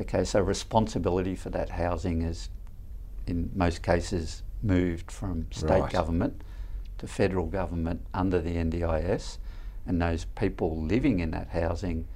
[0.00, 2.48] Okay, so responsibility for that housing is,
[3.26, 5.92] in most cases, moved from state Right.
[5.92, 6.42] government
[6.98, 9.38] to federal government under the NDIS,
[9.86, 12.06] and those people living in that housing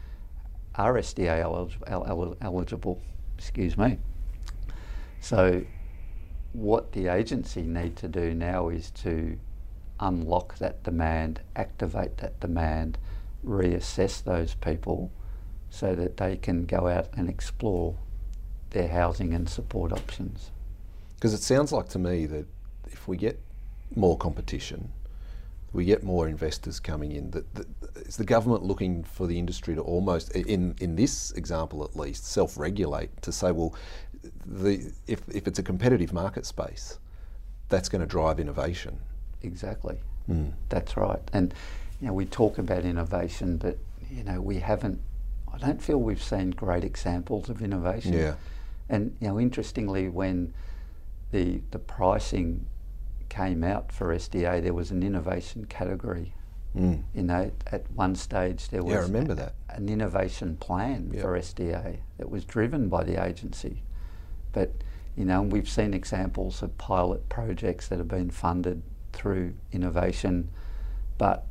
[0.74, 3.00] are SDA elig- el- el- eligible.
[3.36, 3.98] Excuse me.
[5.20, 5.64] So,
[6.52, 9.38] what the agency need to do now is to
[10.00, 12.98] unlock that demand, activate that demand,
[13.44, 15.10] reassess those people
[15.70, 17.96] so that they can go out and explore
[18.70, 20.50] their housing and support options.
[21.14, 22.46] Because it sounds like to me that
[22.86, 23.40] if we get
[23.94, 24.92] more competition,
[25.72, 27.30] we get more investors coming in.
[27.32, 27.44] That,
[28.06, 32.24] is the government looking for the industry to almost, in in this example at least,
[32.26, 33.74] self-regulate to say, well,
[34.46, 36.98] the if if it's a competitive market space,
[37.68, 38.98] that's going to drive innovation.
[39.42, 39.98] Exactly.
[40.28, 40.52] Mm.
[40.68, 41.20] That's right.
[41.32, 41.54] And
[42.00, 43.78] you know, we talk about innovation, but
[44.10, 45.00] you know, we haven't.
[45.52, 48.12] I don't feel we've seen great examples of innovation.
[48.12, 48.34] Yeah.
[48.88, 50.52] And you know, interestingly, when
[51.32, 52.66] the the pricing
[53.28, 56.32] came out for SDA, there was an innovation category.
[56.76, 57.02] Mm.
[57.14, 59.54] You know, at one stage there was Yeah, I remember that.
[59.70, 61.22] an innovation plan Yep.
[61.22, 63.82] for SDA that was driven by the agency.
[64.52, 64.72] But
[65.16, 68.82] you know, we've seen examples of pilot projects that have been funded
[69.12, 70.50] through innovation,
[71.16, 71.46] but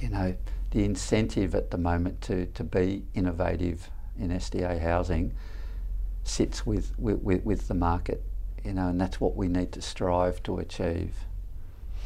[0.00, 0.34] you know,
[0.70, 5.32] the incentive at the moment to, to be innovative in SDA housing
[6.24, 8.22] sits with, with, with, the market,
[8.64, 11.14] you know, and that's what we need to strive to achieve.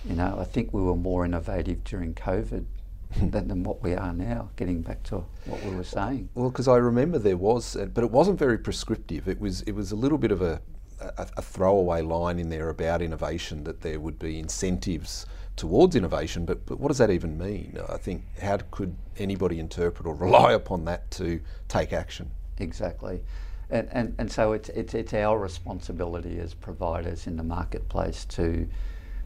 [0.08, 2.64] You know, I think we were more innovative during COVID
[3.16, 6.28] than, than what we are now, getting back to what we were saying.
[6.34, 9.28] Well, because I remember there was, but it wasn't very prescriptive.
[9.28, 10.60] It was it was a little bit of a,
[11.00, 15.26] a, a throwaway line in there about innovation that there would be incentives
[15.56, 16.44] towards innovation.
[16.44, 17.78] But but what does that even mean?
[17.88, 22.30] I think how could anybody interpret or rely upon that to take action?
[22.58, 23.22] Exactly.
[23.70, 28.66] And, and, and so it's, it's, it's our responsibility as providers in the marketplace to,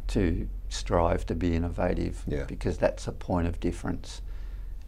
[0.08, 2.44] to strive to be innovative Yeah.
[2.44, 4.20] because that's a point of difference.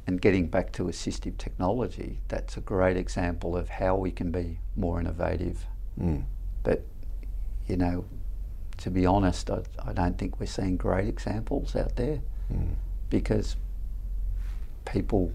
[0.06, 4.58] And getting back to assistive technology, that's a great example of how we can be
[4.76, 5.66] more innovative.
[6.00, 6.24] Mm.
[6.64, 6.82] But,
[7.68, 8.04] you know,
[8.78, 12.20] to be honest, I, I don't think we're seeing great examples out there
[12.52, 12.74] Mm.
[13.08, 13.56] because
[14.84, 15.32] people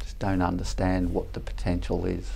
[0.00, 2.30] just don't understand what the potential is.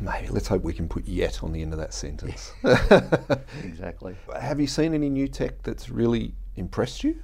[0.00, 2.52] Maybe let's hope we can put yet on the end of that sentence.
[3.64, 4.16] Exactly.
[4.38, 7.16] Have you seen any new tech that's really impressed you?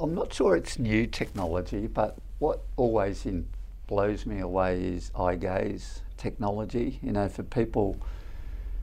[0.00, 3.46] I'm not sure it's new technology, but what always in,
[3.86, 6.98] blows me away is eye gaze technology.
[7.02, 7.96] You know, for people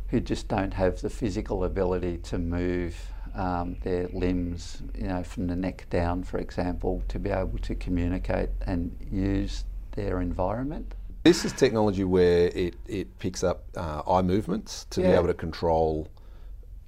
[0.07, 2.95] who just don't have the physical ability to move
[3.35, 7.75] um, their limbs, you know, from the neck down, for example, to be able to
[7.75, 10.95] communicate and use their environment.
[11.23, 15.33] This is technology where it, it picks up uh, eye movements to be able to
[15.33, 16.07] control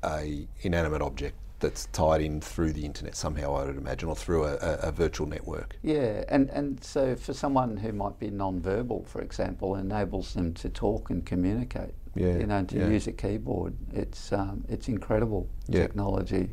[0.03, 4.45] a inanimate object that's tied in through the internet somehow, I would imagine, or through
[4.45, 5.75] a, a, a virtual network.
[5.83, 10.69] Yeah, and, and so for someone who might be non-verbal, for example, enables them to
[10.69, 11.93] talk and communicate.
[12.15, 12.87] Yeah, You know, to yeah.
[12.87, 13.73] use a keyboard.
[13.93, 15.81] It's um, it's incredible Yeah.
[15.83, 16.49] technology.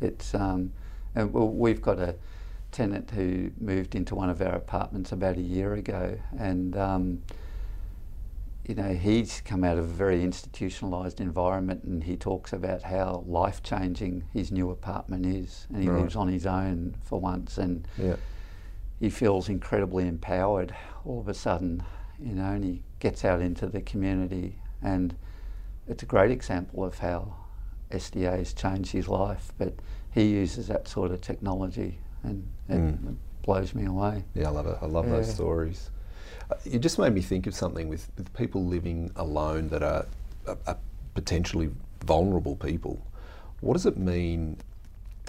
[0.00, 0.72] It's um,
[1.14, 2.14] and well, we've got a
[2.72, 7.22] tenant who moved into one of our apartments about a year ago, and um,
[8.66, 13.24] you know he's come out of a very institutionalised environment, and he talks about how
[13.26, 16.00] life changing his new apartment is, and he Right.
[16.02, 18.16] lives on his own for once, and Yeah.
[19.00, 20.74] he feels incredibly empowered
[21.04, 21.82] all of a sudden,
[22.18, 25.14] you know, and he gets out into the community, and
[25.88, 27.34] it's a great example of how
[27.90, 29.52] SDA has changed his life.
[29.58, 29.74] But
[30.12, 33.16] he uses that sort of technology, and it, Mm.
[33.42, 34.24] blows me away.
[34.34, 34.78] Yeah, I love it.
[34.80, 35.90] I love those stories.
[36.50, 40.06] Uh, You just made me think of something with, with people living alone that are,
[40.48, 40.78] are, are
[41.14, 41.70] potentially
[42.04, 42.98] vulnerable people.
[43.60, 44.58] What does it mean?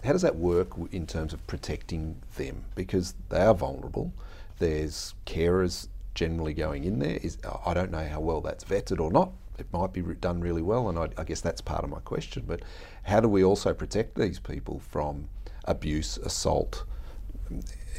[0.03, 2.65] How does that work in terms of protecting them?
[2.75, 4.11] Because they are vulnerable.
[4.59, 7.17] There's carers generally going in there.
[7.21, 9.31] Is I don't know how well that's vetted or not.
[9.57, 12.43] It might be done really well, and I, I guess that's part of my question.
[12.47, 12.61] But
[13.03, 15.29] how do we also protect these people from
[15.65, 16.83] abuse, assault,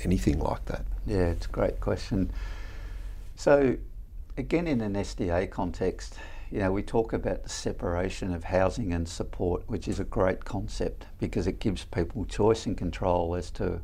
[0.04, 0.84] anything like that?
[1.06, 2.30] Yeah, it's a great question.
[3.36, 3.76] So,
[4.36, 6.16] again, in an SDA context,
[6.50, 10.44] you know, we talk about the separation of housing and support, which is a great
[10.44, 13.80] concept because it gives people choice and control as to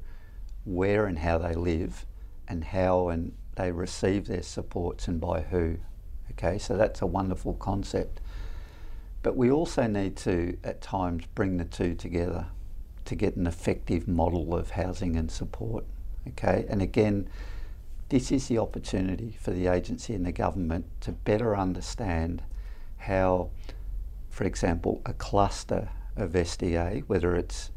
[0.64, 2.06] where and how they live
[2.48, 5.76] and how and they receive their supports and by who.
[6.36, 8.20] Okay, so that's a wonderful concept.
[9.22, 12.46] But we also need to, at times, bring the two together
[13.06, 15.84] to get an effective model of housing and support.
[16.28, 17.28] Okay, and again,
[18.08, 22.42] this is the opportunity for the agency and the government to better understand
[22.98, 23.50] how,
[24.30, 27.70] for example, a cluster of SDA, whether it's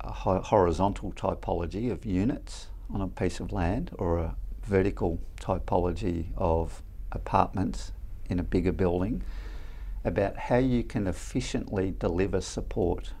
[0.00, 6.82] a horizontal typology of units on a piece of land or a vertical typology of
[7.12, 7.92] apartments
[8.28, 9.22] in a bigger building,
[10.04, 13.12] about how you can efficiently deliver support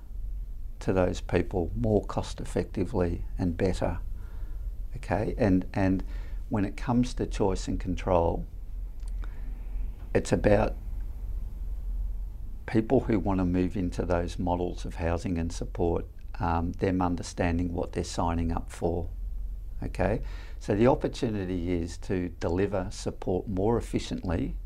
[0.80, 3.98] to those people more cost effectively and better.
[4.96, 6.02] Okay, and and
[6.48, 8.46] when it comes to choice and control,
[10.14, 10.76] it's about
[12.66, 16.04] people who want to move into those models of housing and support,
[16.40, 19.08] um, them understanding what they're signing up for.
[19.82, 20.22] Okay,
[20.60, 24.56] so the opportunity is to deliver support more efficiently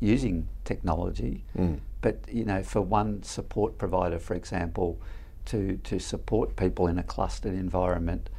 [0.00, 1.44] using technology.
[1.56, 1.80] Mm.
[2.00, 5.00] But you know, for one support provider, for example,
[5.46, 8.30] to to support people in a clustered environment,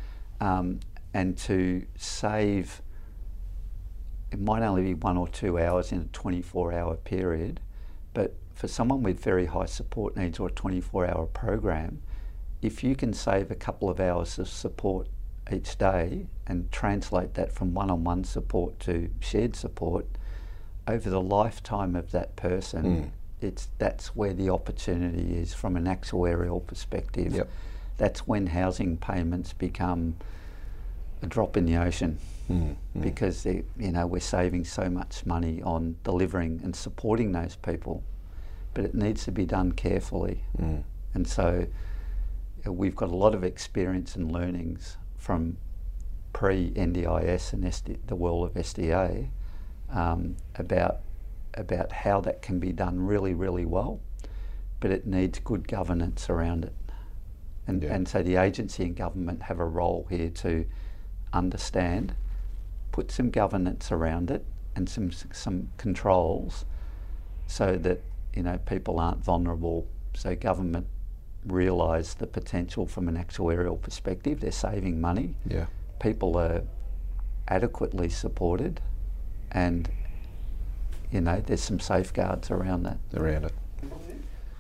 [0.42, 0.80] um,
[1.14, 2.82] and to save.
[4.32, 7.62] It might only be one or two hours in a 24-hour period,
[8.14, 12.02] but for someone with very high support needs or a 24-hour program,
[12.62, 15.08] if you can save a couple of hours of support
[15.52, 20.06] each day and translate that from one-on-one support to shared support
[20.88, 23.10] over the lifetime of that person, Mm.
[23.42, 27.34] it's that's where the opportunity is from an actuarial perspective.
[27.34, 27.50] Yep.
[27.98, 30.16] That's when housing payments become
[31.22, 32.18] a drop in the ocean
[32.50, 33.02] Mm, mm.
[33.02, 38.04] because they, you know we're saving so much money on delivering and supporting those people,
[38.76, 40.44] but it needs to be done carefully.
[40.62, 40.84] Mm.
[41.16, 41.66] And so
[42.68, 45.58] uh, we've got a lot of experience and learnings from
[46.34, 49.30] pre NDIS and SD, the world of SDA
[49.92, 51.00] um, about
[51.56, 54.00] about how that can be done really, really well,
[54.80, 56.76] but it needs good governance around it.
[57.66, 57.96] And, Yeah.
[57.96, 60.66] and so the agency and government have a role here to
[61.34, 62.14] understand,
[62.92, 64.46] put some governance around it
[64.76, 66.66] and some some controls
[67.48, 68.02] so that
[68.36, 69.88] you know people aren't vulnerable.
[70.14, 70.86] So government
[71.46, 74.40] realise the potential from an actuarial perspective.
[74.40, 75.36] They're saving money.
[75.48, 75.68] Yeah.
[76.00, 76.64] People are
[77.48, 78.82] adequately supported,
[79.52, 79.90] and
[81.12, 83.00] you know there's some safeguards around that.
[83.14, 83.54] around it.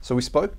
[0.01, 0.55] So we spoke,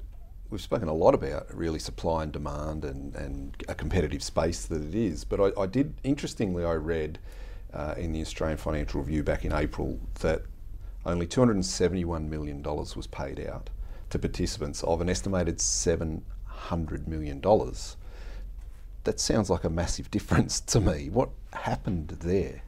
[0.51, 4.83] we've spoken a lot about really supply and demand and, and a competitive space that
[4.83, 5.25] it is.
[5.25, 7.19] But I, I did, interestingly, I read
[7.73, 10.43] uh, in the Australian Financial Review back in April that
[11.05, 13.71] only $271 million was paid out
[14.17, 17.41] to participants of an estimated $700 million.
[19.05, 21.11] That sounds like a massive difference to me.
[21.11, 22.63] What happened there?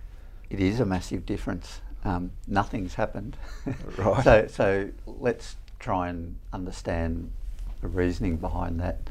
[0.51, 1.81] It is a massive difference.
[2.05, 3.37] Um, nothing's happened.
[3.97, 4.23] Right.
[4.23, 7.33] so, so let's try and understand
[7.81, 9.11] the reasoning behind that.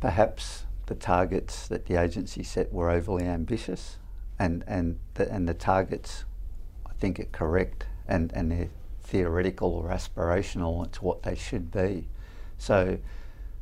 [0.00, 3.98] Perhaps the targets that the agency set were overly ambitious,
[4.38, 6.24] and and the, and the targets,
[6.86, 8.70] I think, are correct, and and they're
[9.10, 10.86] theoretical or aspirational.
[10.86, 12.06] It's what they should be.
[12.58, 12.98] So,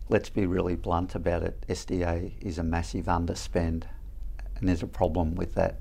[0.08, 1.64] let's be really blunt about it.
[1.68, 3.84] SDA is a massive underspend,
[4.56, 5.80] and there's a problem with that.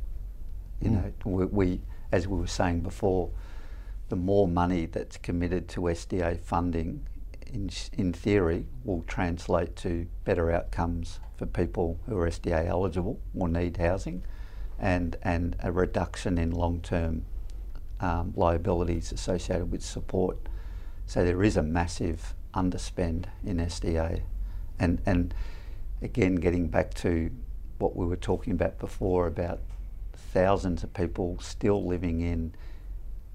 [0.82, 0.94] You Mm.
[0.94, 3.30] know, we, we, as we were saying before,
[4.10, 7.06] the more money that's committed to SDA funding
[7.48, 13.48] in, in theory, will translate to better outcomes for people who are SDA eligible or
[13.50, 14.24] need housing
[14.80, 17.26] and, and a reduction in long term
[18.00, 20.38] um, liabilities associated with support.
[21.06, 24.22] So there is a massive underspend in SDA.
[24.80, 25.34] And, and
[26.02, 27.32] again, getting back to
[27.78, 29.60] what we were talking about before about
[30.14, 32.54] thousands of people still living in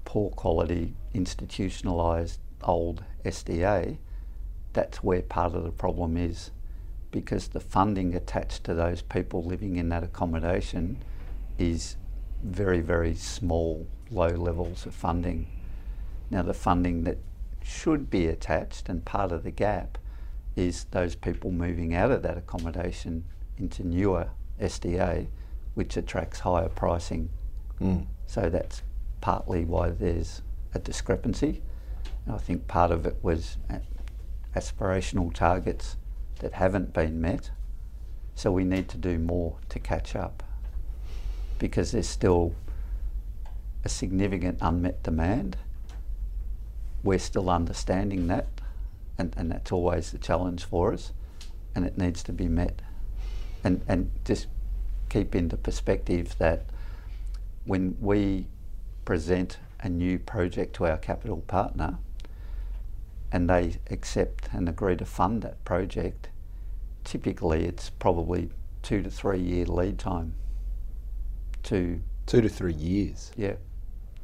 [0.05, 3.97] poor quality, institutionalised old SDA,
[4.73, 6.51] that's where part of the problem is
[7.11, 10.97] because the funding attached to those people living in that accommodation
[11.59, 11.95] is
[12.43, 15.47] very, very small, low levels of funding.
[16.29, 17.17] Now, the funding that
[17.63, 19.97] should be attached and part of the gap
[20.55, 23.23] is those people moving out of that accommodation
[23.57, 24.29] into newer
[24.61, 25.27] SDA,
[25.73, 27.29] which attracts higher pricing.
[27.81, 28.05] Mm.
[28.27, 28.83] So that's
[29.21, 30.41] partly why there's
[30.73, 31.61] a discrepancy.
[32.25, 33.57] And I think part of it was
[34.55, 35.97] aspirational targets
[36.39, 37.51] that haven't been met.
[38.35, 40.43] So we need to do more to catch up
[41.59, 42.53] because there's still
[43.83, 45.57] a significant unmet demand.
[47.03, 48.47] We're still understanding that,
[49.17, 51.11] and, and that's always the challenge for us,
[51.75, 52.81] and it needs to be met.
[53.63, 54.47] And, and just
[55.09, 56.65] keep into perspective that
[57.65, 58.47] when we
[59.05, 61.97] present a new project to our capital partner
[63.31, 66.29] and they accept and agree to fund that project,
[67.03, 68.49] typically it's probably
[68.81, 70.33] two to three year lead time
[71.63, 73.31] to two to three years.
[73.35, 73.55] Yeah,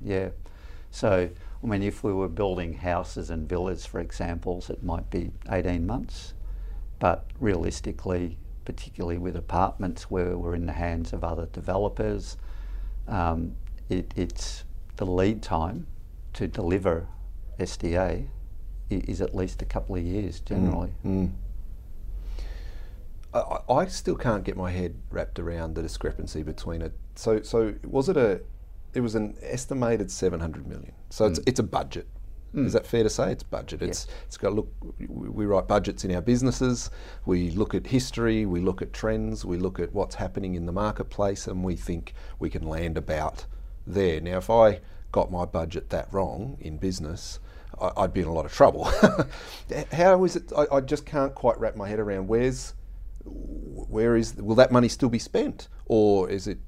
[0.04, 0.30] yeah.
[0.92, 1.30] So
[1.64, 5.86] I mean, if we were building houses and villas, for example, it might be eighteen
[5.86, 6.34] months,
[7.00, 12.38] but realistically, particularly with apartments where we're in the hands of other developers,
[13.08, 13.56] um,
[13.90, 14.64] it, it's
[14.98, 15.88] the lead time
[16.34, 17.08] to deliver
[17.60, 18.28] SDA
[18.90, 20.94] is at least a couple of years generally.
[21.06, 21.32] Mm, mm.
[23.34, 26.94] I, I, still can't get my head wrapped around the discrepancy between it.
[27.16, 28.42] So, so was it a?
[28.94, 30.94] It was an estimated seven hundred million.
[31.10, 31.32] So mm.
[31.32, 32.08] it's it's a budget.
[32.56, 32.66] Mm.
[32.66, 33.32] Is that fair to say?
[33.32, 33.82] It's budget.
[33.82, 34.72] It's it's got look.
[35.08, 36.90] We write budgets in our businesses.
[37.26, 38.46] We look at history.
[38.46, 39.46] We look at trends.
[39.46, 43.46] We look at what's happening in the marketplace, and we think we can land about
[43.86, 44.20] there.
[44.20, 44.80] Now, if I
[45.12, 47.40] got my budget that wrong in business,
[47.80, 48.86] I, would be in a lot of trouble.
[49.92, 50.52] How is it?
[50.56, 52.74] I, I, just can't quite wrap my head around where's
[53.26, 56.60] where is will that money still be spent, or is it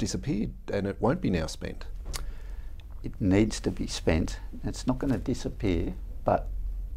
[0.00, 1.84] disappeared and it won't be now spent?
[3.04, 4.40] It needs to be spent.
[4.64, 5.94] It's not going to disappear,
[6.24, 6.48] but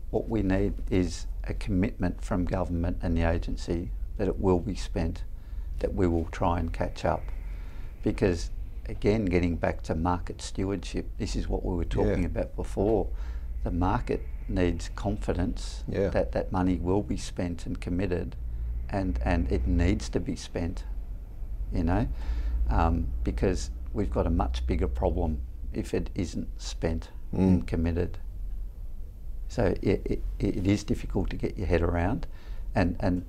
[0.09, 4.75] what we need is a commitment from government and the agency that it will be
[4.75, 5.23] spent,
[5.79, 7.23] that we will try and catch up,
[8.03, 8.51] because
[8.89, 12.33] again, getting back to market stewardship, this is what we were talking yeah.
[12.33, 13.07] about before.
[13.63, 16.09] The market needs confidence yeah.
[16.09, 18.35] that that money will be spent and committed,
[18.89, 20.83] and, and it needs to be spent,
[21.73, 22.07] you know,
[22.69, 25.41] um, because we've got a much bigger problem
[25.73, 27.39] if it isn't spent mm.
[27.39, 28.17] and committed.
[29.47, 32.25] So it, it, it is difficult to get your head around,
[32.73, 33.25] and, and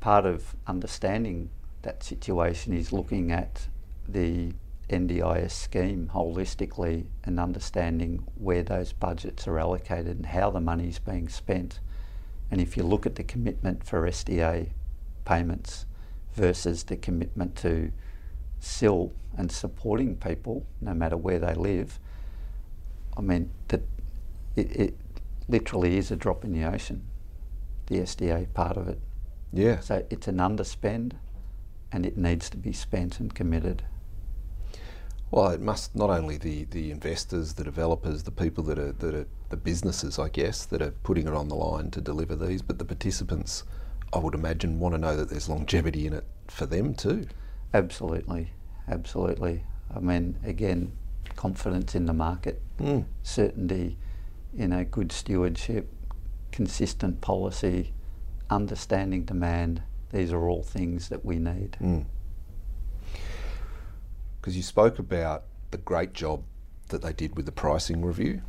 [0.00, 1.50] part of understanding
[1.82, 3.68] that situation is looking at
[4.08, 4.52] the
[4.90, 10.98] NDIS scheme holistically and understanding where those budgets are allocated and how the money is
[10.98, 11.80] being spent.
[12.50, 14.70] And if you look at the commitment for SDA
[15.24, 15.86] payments
[16.34, 17.92] versus the commitment to
[18.60, 21.98] SIL and supporting people, no matter where they live,
[23.16, 23.82] I mean, that
[24.56, 24.94] it, it
[25.48, 27.04] literally is a drop in the ocean,
[27.86, 29.00] the SDA part of it.
[29.52, 29.80] Yeah.
[29.80, 31.12] So it's an underspend
[31.92, 33.84] and it needs to be spent and committed.
[35.30, 39.14] Well, it must not only the, the investors, the developers, the people that are that
[39.14, 42.62] are the businesses, I guess, that are putting it on the line to deliver these,
[42.62, 43.64] but the participants,
[44.14, 47.26] I would imagine, want to know that there's longevity in it for them too.
[47.72, 48.52] Absolutely,
[48.88, 49.64] absolutely.
[49.94, 50.92] I mean, again,
[51.36, 53.04] confidence in the market, mm.
[53.22, 53.98] certainty,
[54.54, 55.92] you know, good stewardship,
[56.52, 57.92] consistent policy,
[58.50, 59.82] understanding demand.
[60.12, 61.76] These are all things that we need.
[61.80, 62.04] Mm
[64.44, 66.42] because you spoke about the great job
[66.88, 68.42] that they did with the pricing review,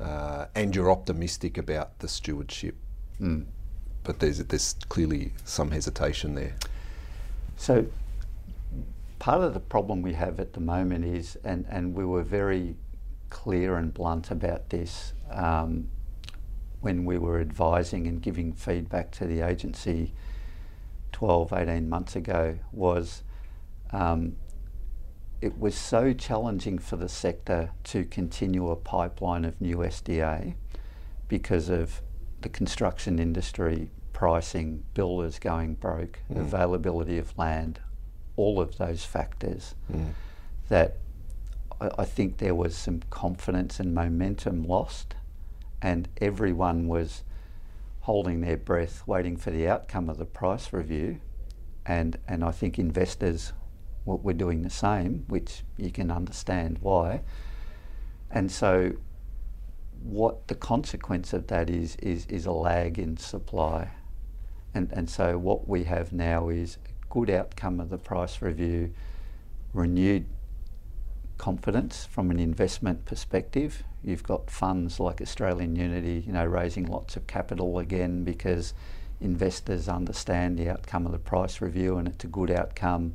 [0.00, 2.74] uh, and you're optimistic about the stewardship.
[3.20, 3.44] Mm.
[4.06, 6.54] But there's there's clearly some hesitation there.
[7.56, 7.86] So
[9.18, 12.76] part of the problem we have at the moment is, and, and we were very
[13.30, 15.88] clear and blunt about this um,
[16.80, 20.14] when we were advising and giving feedback to the agency
[21.10, 23.24] 12, 18 months ago, was
[23.90, 24.36] um,
[25.40, 30.54] it was so challenging for the sector to continue a pipeline of new SDA
[31.28, 32.00] because of
[32.42, 36.40] the construction industry, pricing, builders going broke, Mm.
[36.40, 37.80] availability of land,
[38.36, 40.12] all of those factors, Mm.
[40.70, 40.96] that
[41.78, 45.16] I, I think there was some confidence and momentum lost,
[45.82, 47.24] and everyone was
[48.00, 51.20] holding their breath, waiting for the outcome of the price review,
[51.84, 53.52] and and I think investors
[54.06, 57.20] were, were doing the same, which you can understand why,
[58.30, 58.92] and so.
[60.02, 63.90] What the consequence of that is is is a lag in supply,
[64.76, 68.92] and and so what we have now is a good outcome of the price review,
[69.72, 70.26] renewed
[71.38, 73.82] confidence from an investment perspective.
[74.04, 78.74] You've got funds like Australian Unity, you know, raising lots of capital again because
[79.20, 83.14] investors understand the outcome of the price review and it's a good outcome.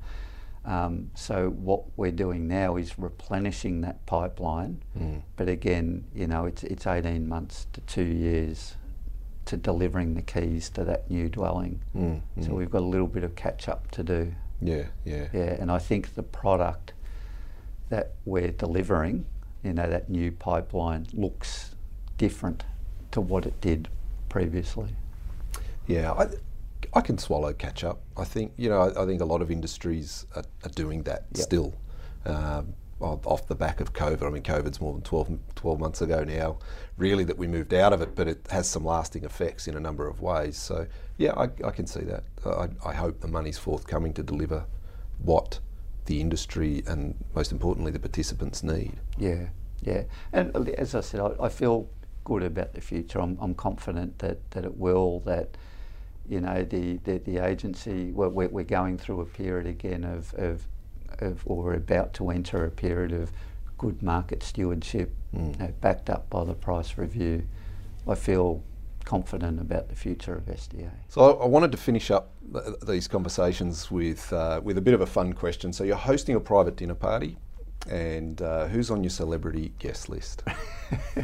[0.66, 4.82] Um, so what we're doing now is replenishing that pipeline.
[5.00, 5.22] Mm.
[5.36, 8.76] But again, you know, it's it's 18 months to two years
[9.46, 11.82] to delivering the keys to that new dwelling.
[11.96, 12.22] Mm.
[12.42, 12.54] So Mm.
[12.58, 14.34] we've got a little bit of catch up to do.
[14.62, 15.28] Yeah, yeah.
[15.34, 16.94] Yeah, and I think the product
[17.90, 19.26] that we're delivering,
[19.64, 21.76] you know, that new pipeline looks
[22.18, 22.64] different
[23.12, 23.90] to what it did
[24.30, 24.90] previously.
[25.88, 26.28] Yeah, I,
[26.94, 28.02] I can swallow catch up.
[28.16, 28.82] I think you know.
[28.82, 31.44] I, I think a lot of industries are, are doing that Yep.
[31.44, 31.74] still.
[32.26, 34.26] Um, off the back of COVID.
[34.26, 36.58] I mean, COVID's more than 12, 12 months ago now,
[36.98, 39.80] really, that we moved out of it, but it has some lasting effects in a
[39.80, 40.58] number of ways.
[40.58, 40.88] So,
[41.18, 42.24] yeah, I, I can see that.
[42.46, 44.66] I, I hope the money's forthcoming to deliver
[45.24, 45.60] what
[46.06, 48.94] the industry and, most importantly, the participants need.
[49.18, 49.50] Yeah,
[49.82, 50.04] yeah.
[50.34, 51.90] And as I said, I, I feel
[52.24, 53.20] good about the future.
[53.20, 55.58] I'm, I'm confident that, that it will, that,
[56.28, 60.68] you know, the, the, the agency, we're we're going through a period again of, of,
[61.20, 63.32] of, or about to enter a period of
[63.78, 65.54] good market stewardship, Mm.
[65.54, 67.44] you know, backed up by the price review.
[68.08, 68.62] I feel
[69.06, 70.90] confident about the future of SDA.
[71.08, 74.94] So I, I wanted to finish up th- these conversations with uh, with a bit
[74.94, 75.72] of a fun question.
[75.74, 77.38] So you're hosting a private dinner party,
[77.90, 80.44] and uh, who's on your celebrity guest list?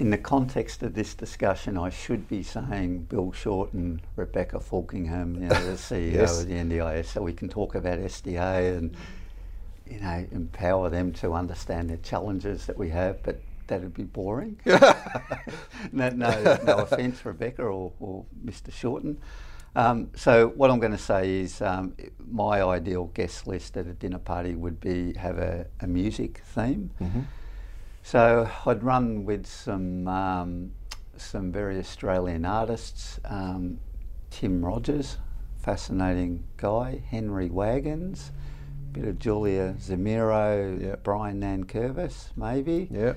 [0.00, 5.34] In the context of this discussion, I should be saying Bill Shorten and Rebecca Falkingham,
[5.34, 6.40] you know, the CEO Yes.
[6.40, 8.96] of the NDIS, so we can talk about SDA and
[9.86, 13.22] you know empower them to understand the challenges that we have.
[13.22, 14.58] But that'd be boring.
[14.64, 14.88] no,
[16.08, 18.72] no, no offence, Rebecca or, or Mr.
[18.72, 19.18] Shorten.
[19.76, 21.94] Um, so what I'm going to say is um,
[22.26, 26.90] my ideal guest list at a dinner party would be have a, a music theme.
[27.02, 27.20] Mm-hmm.
[28.02, 30.72] So I'd run with some um,
[31.16, 33.20] some very Australian artists.
[33.24, 33.78] Um,
[34.30, 35.18] Tim Rogers,
[35.58, 37.02] fascinating guy.
[37.08, 38.32] Henry Wagons,
[38.92, 41.02] bit of Julia Zemiro, Yep.
[41.04, 42.88] Brian Nankervis, maybe.
[42.90, 43.14] Yeah.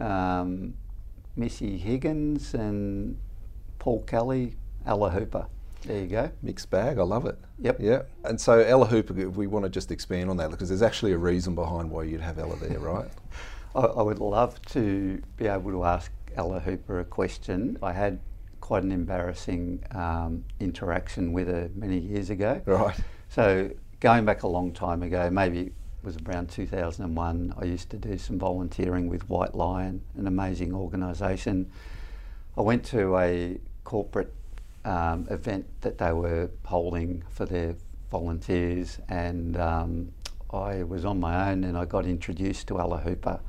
[0.00, 0.74] Um,
[1.36, 3.18] Missy Higgins and
[3.78, 4.56] Paul Kelly,
[4.86, 5.46] Ella Hooper.
[5.84, 6.30] There you go.
[6.42, 6.98] Mixed bag.
[6.98, 7.36] I love it.
[7.58, 7.78] Yep.
[7.80, 8.02] Yeah.
[8.24, 11.12] And so Ella Hooper, if we want to just expand on that because there's actually
[11.12, 13.10] a reason behind why you'd have Ella there, right?
[13.74, 17.78] I, I would love to be able to ask Ella Hooper a question.
[17.82, 18.20] I had
[18.60, 22.62] quite an embarrassing um, interaction with her many years ago.
[22.66, 22.98] right.
[23.28, 23.70] So
[24.00, 28.18] going back a long time ago, maybe it was around 2001, I used to do
[28.18, 31.70] some volunteering with White Lion, an amazing organisation.
[32.56, 34.32] I went to a corporate
[34.84, 37.74] um, event that they were holding for their
[38.10, 40.12] volunteers, and um,
[40.52, 43.40] I was on my own, and I got introduced to Ella Hooper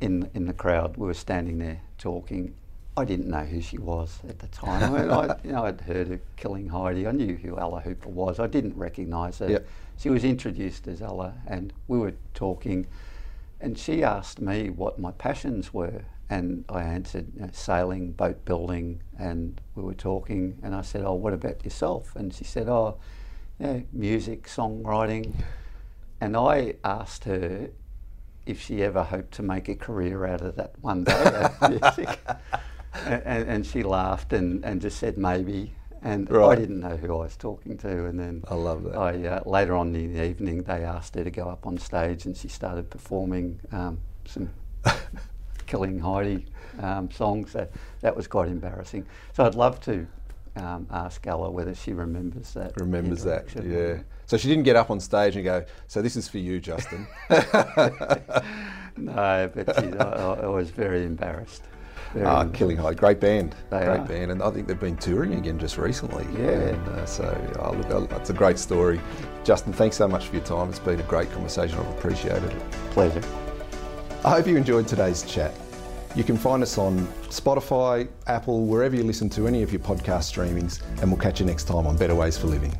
[0.00, 0.96] in in the crowd.
[0.96, 2.54] We were standing there talking.
[2.94, 4.94] I didn't know who she was at the time.
[4.94, 7.06] I, mean, I, you know, I'd heard of Killing Heidi.
[7.06, 8.38] I knew who Ella Hooper was.
[8.38, 9.48] I didn't recognise her.
[9.48, 9.66] Yep.
[9.96, 12.86] She was introduced as Ella, and we were talking.
[13.60, 18.44] And she asked me what my passions were, and I answered you know, sailing, boat
[18.44, 20.58] building, and we were talking.
[20.62, 22.96] And I said, "Oh, what about yourself?" And she said, "Oh,
[23.58, 25.32] yeah, music, songwriting."
[26.22, 27.70] And I asked her
[28.46, 31.12] if she ever hoped to make a career out of that one day,
[31.60, 32.20] of music.
[33.04, 35.74] and, and she laughed and, and just said maybe.
[36.00, 38.06] And I didn't know who I was talking to.
[38.06, 38.96] And then I love that.
[38.96, 42.24] I, uh, later on in the evening, they asked her to go up on stage
[42.24, 44.48] and she started performing um, some
[45.66, 46.46] Killing Heidi
[46.78, 47.52] um, songs.
[47.52, 49.06] That, that was quite embarrassing.
[49.32, 50.06] So I'd love to
[50.54, 52.80] um, ask Ella whether she remembers that.
[52.80, 53.48] Remembers that.
[53.64, 54.02] Yeah.
[54.26, 57.06] So she didn't get up on stage and go, "So this is for you, Justin."
[58.96, 60.04] No, but she, I,
[60.42, 61.62] I was very embarrassed.
[62.12, 62.54] Very Ah, embarrassed.
[62.58, 64.04] Killing Heidi, great band, They great are.
[64.04, 66.26] band, and I think they've been touring again just recently.
[66.38, 66.50] Yeah.
[66.50, 69.00] And, uh, so, oh, look, uh, that's a great story.
[69.44, 70.68] Justin, thanks so much for your time.
[70.68, 71.78] It's been a great conversation.
[71.78, 72.70] I've appreciated it.
[72.90, 73.22] Pleasure.
[74.26, 75.54] I hope you enjoyed today's chat.
[76.14, 80.30] You can find us on Spotify, Apple, wherever you listen to any of your podcast
[80.30, 82.76] streamings, and we'll catch you next time on Better Ways for Living.